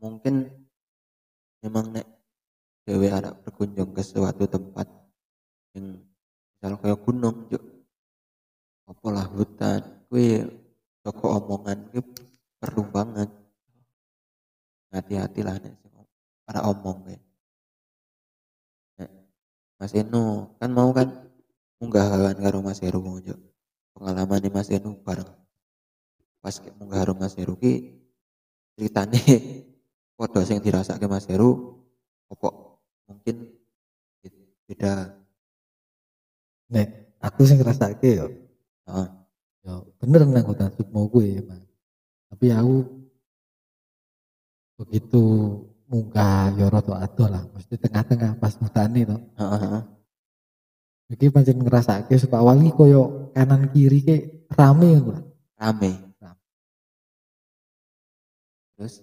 mungkin 0.00 0.48
memang 1.60 1.92
nek 1.92 2.06
dewe 2.88 3.12
ada 3.12 3.36
berkunjung 3.36 3.92
ke 3.92 4.00
suatu 4.00 4.48
tempat 4.48 4.88
yang 5.76 6.00
misal 6.56 6.80
kayak 6.80 7.00
gunung 7.04 7.44
juk 7.52 7.60
apa 8.88 9.06
lah 9.12 9.26
hutan 9.28 9.80
gue 10.08 10.48
toko 11.04 11.36
omongan 11.36 11.92
gue 11.92 12.04
perlu 12.56 12.88
banget. 12.88 13.28
Hati-hati 14.88 15.44
lah 15.44 15.60
nek 15.60 15.76
para 16.48 16.64
omong 16.64 17.04
gue 17.04 17.16
nek 18.96 19.10
Mas 19.76 19.92
Eno 19.92 20.56
kan 20.56 20.72
mau 20.72 20.88
kan 20.96 21.27
munggah 21.78 22.06
kawan 22.10 22.36
karo 22.38 22.58
Mas 22.62 22.82
Heru 22.82 23.00
juk 23.22 23.38
pengalaman 23.94 24.42
di 24.42 24.50
Mas 24.50 24.68
Eno 24.70 24.98
bareng. 25.02 25.30
Pas 26.42 26.54
munggah 26.78 26.98
karo 27.02 27.12
Mas 27.14 27.34
Heru 27.38 27.54
ki 27.58 28.02
ceritane 28.74 29.18
podo 30.18 30.42
sing 30.42 30.58
dirasake 30.62 31.06
Mas 31.06 31.26
Heru 31.30 31.78
opo 32.26 32.78
mungkin 33.06 33.54
be- 34.22 34.54
beda. 34.66 35.14
Nek 36.74 36.88
aku 37.22 37.40
sing 37.46 37.58
ngrasake 37.62 38.10
yo. 38.18 38.26
Heeh. 38.88 39.08
yo 39.66 39.74
bener 40.00 40.22
nang 40.24 40.46
hutan 40.48 40.70
sukmo 40.72 41.10
gue 41.12 41.44
emang 41.44 41.60
tapi 42.32 42.46
aku 42.54 42.76
begitu 44.78 45.22
munggah 45.90 46.54
yo 46.54 46.66
rada 46.70 46.94
ado 47.02 47.24
lah. 47.26 47.42
Mesti 47.56 47.74
tengah-tengah 47.80 48.36
pas 48.38 48.54
hutane 48.60 49.02
to. 49.08 49.16
Heeh, 49.40 49.60
heeh. 49.64 49.82
Iki 51.08 51.32
pancen 51.32 51.56
ngrasake 51.64 52.14
supaya 52.20 52.44
awal 52.44 52.60
iki 52.60 52.72
koyo 52.76 53.32
kanan 53.32 53.72
kiri 53.72 54.00
ke 54.04 54.16
rame 54.52 54.88
ngono. 55.00 55.22
Rame. 55.56 55.90
Rame. 56.20 56.44
terus? 58.76 59.02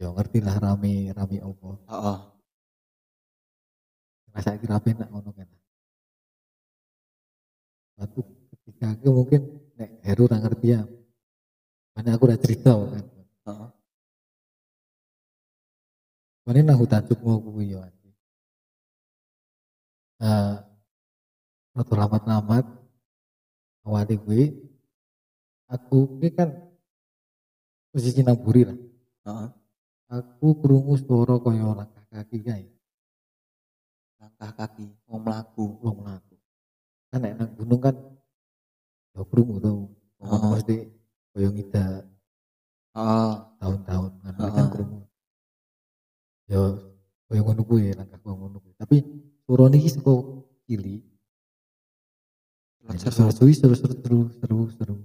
Yo 0.00 0.14
ngerti 0.16 0.38
lah 0.40 0.56
rame 0.56 1.12
rame 1.12 1.36
opo 1.44 1.76
heeh. 1.84 2.18
Ngrasake 4.32 4.64
rame 4.64 4.90
nak 4.96 5.08
ngono 5.12 5.30
kan. 5.36 5.48
Waktu 7.98 8.20
ketika 8.54 8.94
aku 8.94 9.08
mungkin 9.10 9.42
nek 9.76 9.90
Heru 10.06 10.30
ora 10.30 10.38
ngerti 10.40 10.66
ya. 10.72 10.80
Mana 11.92 12.14
aku 12.14 12.30
udah 12.30 12.40
cerita 12.40 12.72
kan. 12.72 13.04
Heeh. 13.46 13.70
Mana 16.48 16.64
nang 16.64 16.80
hutan 16.80 17.04
sukmo 17.04 17.36
kuwi 17.44 17.76
yo 17.76 17.84
anjing. 20.18 20.26
Eh 20.26 20.54
waktu 21.78 21.94
lamat-lamat 21.94 22.64
awalnya 23.86 24.14
gue 24.18 24.42
aku 25.70 26.18
ini 26.18 26.28
kan 26.34 26.50
posisi 27.94 28.20
nang 28.26 28.38
buri 28.38 28.66
lah. 28.66 28.78
heeh 29.26 29.48
Aku 30.08 30.56
krungu 30.64 30.96
suara 30.96 31.36
kaya 31.36 31.68
langkah 31.76 32.00
kaki 32.08 32.40
kae, 32.40 32.64
langkah 34.16 34.56
kaki 34.56 34.88
mau 35.04 35.20
melaku 35.20 35.76
wong 35.84 36.00
mlaku. 36.00 36.34
Kan 37.12 37.20
nek 37.20 37.36
nang 37.36 37.52
gunung 37.60 37.76
kan 37.76 37.92
yo 39.12 39.22
krungu 39.28 39.60
to. 39.60 39.72
Ngono 40.18 40.34
Oh. 40.34 40.50
mesti 40.56 40.88
kaya 41.36 41.48
ngida 41.52 41.84
heeh 42.96 43.32
tahun-tahun 43.60 44.12
kan 44.24 44.32
Heeh. 44.34 44.52
kan 44.56 44.66
krungu. 44.72 45.00
Yo 46.48 46.62
kaya 47.28 47.40
ngono 47.44 47.62
kuwi 47.68 47.92
langkah 47.92 48.16
kaya 48.18 48.32
ngono 48.34 48.56
kuwi. 48.64 48.74
Tapi 48.80 48.96
suara 49.48 49.72
niki 49.72 49.88
saka 49.88 50.12
kili. 50.68 51.00
Seru 53.00 53.32
seru 53.32 53.48
seru 53.48 53.52
seru 53.56 53.94
seru 53.96 54.18
seru 54.36 54.58
seru. 54.76 54.96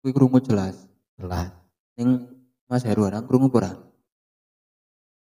Kuwi 0.00 0.16
krungu 0.16 0.40
jelas. 0.40 0.88
Jelas. 1.20 1.52
Ning 2.00 2.24
Mas 2.64 2.88
Heru 2.88 3.04
orang 3.04 3.28
krungu 3.28 3.52
ora? 3.52 3.76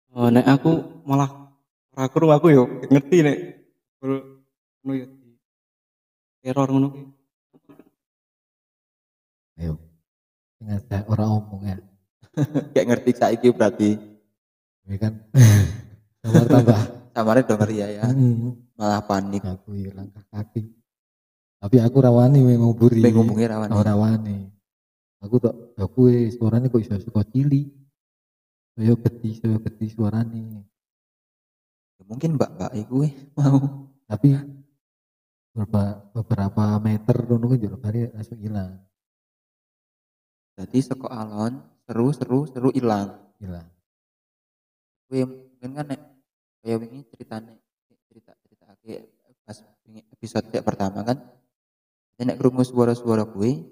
Oh, 0.09 0.33
nek 0.33 0.49
aku 0.49 1.05
malah 1.05 1.53
ora 1.93 2.09
krungu 2.09 2.33
aku 2.33 2.49
yo 2.49 2.65
ngerti 2.89 3.17
nek 3.21 3.37
ngono 4.01 4.17
di 4.89 5.05
teror 6.41 6.67
ngono 6.73 6.87
ki. 6.97 7.03
Ayo. 9.61 9.77
Ingat 10.65 10.81
saya 10.89 11.05
orang 11.05 11.29
omong 11.29 11.61
ya. 11.61 11.77
Kayak 12.73 12.87
ngerti 12.89 13.11
saiki 13.13 13.53
berarti. 13.53 13.89
Ini 14.89 14.97
kan? 14.97 15.13
Tambah 16.49 16.98
tambah. 17.19 17.35
samarnya 17.35 17.49
denger 17.51 17.69
ya 17.75 17.87
ya. 17.91 18.03
Hmm, 18.07 18.55
Malah 18.79 19.01
panik. 19.03 19.43
aku 19.43 19.75
ya 19.75 19.91
langkah 19.91 20.23
kaki. 20.31 20.71
Tapi 21.59 21.75
aku 21.83 21.97
rawani 21.99 22.39
we 22.39 22.55
nguburi. 22.55 23.03
Pengen 23.03 23.27
ngomongnya 23.27 23.47
rawan. 23.59 23.69
Oh, 23.75 23.83
rawani. 23.83 24.47
Aku 25.19 25.35
tak 25.43 25.51
aku 25.75 26.07
eh, 26.07 26.31
suaranya 26.31 26.71
kok 26.71 26.79
iso 26.79 26.95
suka 27.03 27.27
cili. 27.27 27.67
Saya 28.79 28.95
gede, 28.95 29.29
saya 29.35 29.59
gede 29.59 29.85
suaranya. 29.91 30.63
Ya, 31.99 32.03
mungkin 32.07 32.39
mbak-mbak 32.39 32.71
iku 32.79 33.03
eh, 33.03 33.11
mau. 33.35 33.91
Tapi 34.07 34.39
beberapa 35.51 36.07
beberapa 36.15 36.63
meter 36.79 37.27
ngono 37.27 37.51
kan 37.51 37.59
jero 37.59 37.75
bari 37.75 38.07
langsung 38.15 38.39
hilang. 38.39 38.79
Jadi 40.55 40.79
seko 40.79 41.11
alon 41.11 41.59
seru 41.83 42.15
seru 42.15 42.47
seru 42.47 42.71
hilang. 42.71 43.19
Hilang. 43.43 43.67
Kuwi 45.11 45.27
mungkin 45.27 45.71
kan 45.75 45.85
nek 45.91 46.01
kayak 46.59 46.77
wingi 46.81 47.01
ceritane 47.09 47.53
cerita 48.09 48.31
cerita 48.43 48.65
pas 49.45 49.57
wingi 49.85 50.01
episode 50.13 50.47
yang 50.51 50.65
pertama 50.65 51.01
kan 51.01 51.17
nek 52.19 52.35
krungu 52.35 52.61
suara-suara 52.67 53.23
kuwi 53.25 53.63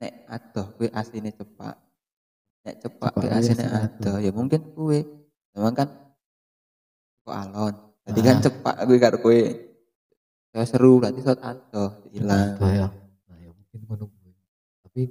nek 0.00 0.24
adoh 0.26 0.66
kuwi 0.74 0.88
asline 0.90 1.30
cepak 1.36 1.76
nek 2.64 2.74
cepak 2.80 3.12
kuwi 3.12 3.28
Cepak 3.28 3.36
kuwi 3.36 3.38
asline 3.38 3.66
adoh 3.68 4.16
ya 4.18 4.30
mungkin 4.32 4.60
kuwi 4.72 5.00
memang 5.52 5.74
kan 5.76 5.88
kok 7.22 7.36
alon 7.36 7.74
jadi 8.08 8.20
Ah. 8.20 8.24
kan 8.24 8.36
cepak 8.40 8.76
kuwi 8.88 8.98
karo 8.98 9.16
kuwi 9.20 9.40
ya 10.50 10.64
seru 10.64 10.98
berarti 10.98 11.20
saat 11.20 11.40
adoh 11.44 11.90
hilang 12.10 12.56
Nah, 12.58 12.72
ya. 12.74 12.88
Nah, 13.28 13.36
ya 13.38 13.50
mungkin 13.54 13.78
ngono 13.86 14.04
kuwi. 14.10 14.32
Tapi 14.82 15.02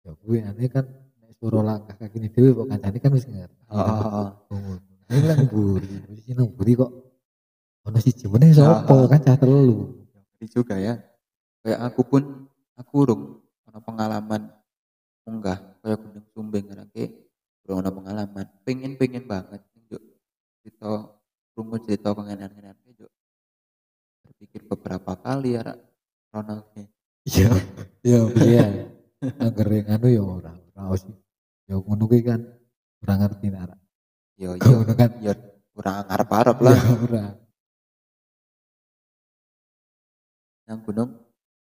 ya 0.00 0.10
gue 0.14 0.38
aneh 0.40 0.68
kan 0.70 0.86
nek 1.20 1.34
suara 1.36 1.60
langkah 1.60 1.98
kaki 1.98 2.16
ini 2.22 2.28
dhewe 2.32 2.54
kok 2.54 2.66
kancane 2.70 2.98
kan 3.02 3.10
wis 3.12 3.26
ngerti. 3.28 3.62
oh, 3.68 3.82
oh, 3.82 4.30
oh. 4.54 4.78
Ini 5.10 5.20
lah 5.28 5.36
ngeburi, 5.36 5.88
mesti 6.08 6.30
ngeburi 6.32 6.72
kok. 6.76 6.90
Ono 7.84 7.98
siji 8.00 8.24
meneh 8.32 8.56
sapa 8.56 8.88
Ah. 8.88 9.04
kan 9.04 9.20
cah 9.20 9.36
telu. 9.36 9.92
Ngeri 10.40 10.46
juga 10.48 10.74
ya 10.80 10.96
kayak 11.60 11.80
aku 11.92 12.00
pun 12.04 12.22
aku 12.76 12.92
urung 13.04 13.22
ono 13.68 13.78
pengalaman 13.84 14.48
munggah 15.24 15.80
kayak 15.80 16.00
gunung 16.00 16.26
sumbing 16.32 16.64
ngerake 16.68 17.04
urung 17.64 17.84
ono 17.84 17.90
pengalaman 17.92 18.44
pengen 18.64 18.96
pengen 19.00 19.24
banget 19.28 19.60
njuk 19.84 20.00
cerita 20.60 21.12
rungu 21.56 21.76
cerita 21.84 22.12
pengenan-pengenan 22.16 22.76
njuk 22.88 23.08
berpikir 24.24 24.64
beberapa 24.64 25.12
kali 25.20 25.60
ya. 25.60 25.76
Ronald 26.34 26.66
Iya. 27.24 27.48
Iya, 28.04 28.20
iya. 28.48 28.64
Angger 29.40 29.68
yang 29.72 29.88
anu 29.96 30.08
ya 30.12 30.20
ora 30.24 30.52
ora 30.76 30.96
sih. 31.00 31.14
Ya 31.64 31.80
ngono 31.80 32.04
kan 32.10 32.40
ora 33.00 33.14
ngerti 33.20 33.46
nek 33.48 33.60
arek. 33.64 33.80
yo 34.36 34.48
Kau 34.60 34.68
yo 34.72 34.76
ngono 34.82 34.92
kan. 34.98 35.10
yo 35.24 35.32
ngarep-arep 36.44 36.58
lah 36.60 36.76
Ya 36.76 36.92
ora. 37.00 37.24
nang 40.64 40.80
gunung 40.84 41.10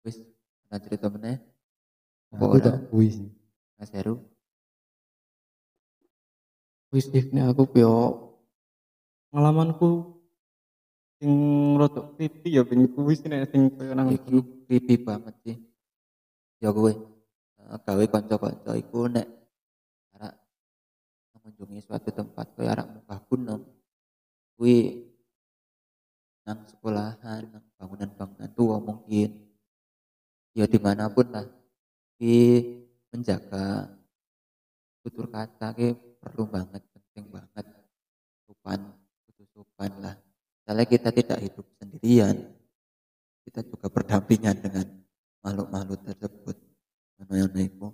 wis 0.02 0.18
ana 0.70 0.78
cerita 0.82 1.10
meneh 1.10 1.38
apa 2.34 2.42
Aku 2.46 2.58
tak 2.62 2.78
kuwi 2.94 3.10
sih. 3.10 3.30
Mas 3.78 3.90
Heru 3.94 4.22
Wis 6.90 7.06
sih 7.06 7.22
nek 7.30 7.54
aku 7.54 7.70
yo 7.78 7.94
pengalamanku 9.30 10.18
sing 11.22 11.32
rodok 11.78 12.18
creepy 12.18 12.58
ya 12.58 12.66
ben 12.66 12.90
kuwi 12.90 13.14
sih 13.14 13.30
nek 13.30 13.50
sing 13.54 13.70
koyo 13.74 13.94
nang 13.94 14.10
Iku 14.10 14.42
creepy 14.66 15.02
banget 15.02 15.36
sih. 15.46 15.58
Ya 16.62 16.74
gue 16.74 16.94
gawe 17.70 18.06
kanca-kanca 18.10 18.74
iku 18.74 19.06
nek 19.06 19.30
arek 20.18 20.34
mengunjungi 21.38 21.82
suatu 21.86 22.10
tempat 22.10 22.58
koyo 22.58 22.74
arek 22.74 22.90
munggah 22.90 23.22
gunung 23.30 23.62
kuwi 24.60 25.08
nang 26.44 26.68
sekolahan, 26.68 27.48
nang 27.48 27.64
bangunan-bangunan 27.80 28.52
tua 28.52 28.84
mungkin. 28.84 29.48
Ya 30.52 30.68
di 30.68 30.76
mana 30.76 31.08
pun 31.08 31.32
lah. 31.32 31.48
Ki 32.20 32.60
menjaga 33.16 33.96
tutur 35.00 35.32
kata 35.32 35.72
ki 35.72 35.96
perlu 36.20 36.44
banget 36.52 36.84
penting 36.92 37.32
banget. 37.32 37.64
Sopan 38.44 38.92
kudu 39.24 39.48
sopan 39.56 39.96
lah. 40.04 40.20
Misalnya 40.60 40.86
kita 40.92 41.10
tidak 41.16 41.40
hidup 41.40 41.64
sendirian 41.80 42.36
kita 43.48 43.64
juga 43.64 43.88
berdampingan 43.88 44.60
dengan 44.60 44.86
makhluk-makhluk 45.42 46.04
tersebut. 46.06 46.58
Mana 47.18 47.48
itu 47.58 47.88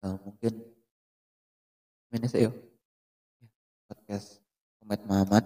Eh, 0.00 0.16
mungkin 0.24 0.64
ini 2.08 2.24
saya 2.24 2.48
podcast 3.84 4.40
Komet 4.80 5.04
Muhammad 5.04 5.44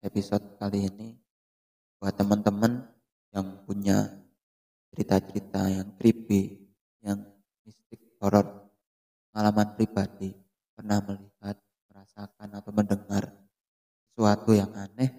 episode 0.00 0.56
kali 0.56 0.88
ini. 0.88 1.12
Buat 2.00 2.16
teman-teman 2.16 2.88
yang 3.36 3.60
punya 3.68 4.08
cerita-cerita 4.90 5.62
yang 5.68 5.94
creepy 6.00 6.64
yang 7.04 7.20
mistik 7.62 8.02
horor 8.18 8.66
pengalaman 9.30 9.76
pribadi 9.76 10.34
pernah 10.74 10.98
melihat 11.04 11.60
merasakan 11.92 12.48
atau 12.56 12.72
mendengar 12.72 13.28
sesuatu 14.10 14.50
yang 14.56 14.72
aneh 14.74 15.12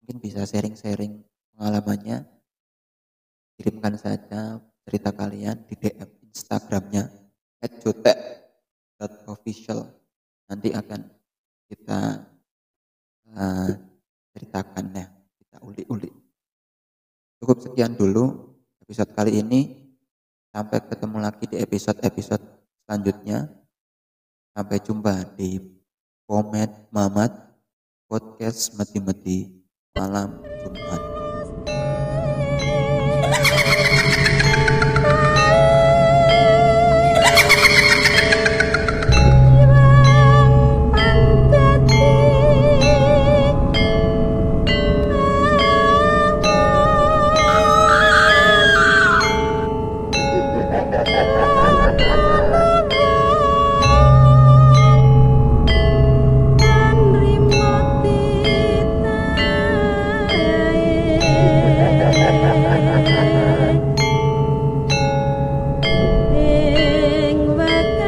mungkin 0.00 0.16
bisa 0.22 0.46
sharing-sharing 0.46 1.20
pengalamannya. 1.52 2.24
Kirimkan 3.58 3.98
saja 3.98 4.62
cerita 4.86 5.10
kalian 5.10 5.66
di 5.66 5.74
DM 5.74 6.30
Instagramnya 6.30 7.10
@jotek.official 7.82 9.82
nanti 10.46 10.70
akan 10.70 11.10
kita 11.66 12.22
eh, 13.34 13.87
ceritakan 14.38 14.94
ya 14.94 15.06
kita 15.42 15.58
ulik-ulik. 15.66 16.14
Cukup 17.42 17.58
sekian 17.58 17.98
dulu 17.98 18.54
episode 18.86 19.10
kali 19.10 19.42
ini. 19.42 19.90
Sampai 20.54 20.80
ketemu 20.80 21.18
lagi 21.18 21.44
di 21.50 21.58
episode-episode 21.58 22.40
selanjutnya. 22.86 23.50
Sampai 24.54 24.78
jumpa 24.78 25.34
di 25.34 25.58
Komet 26.24 26.70
Mamat 26.94 27.34
podcast 28.06 28.78
Meti-Meti 28.78 29.58
malam 29.94 30.40
Jumat 30.62 31.17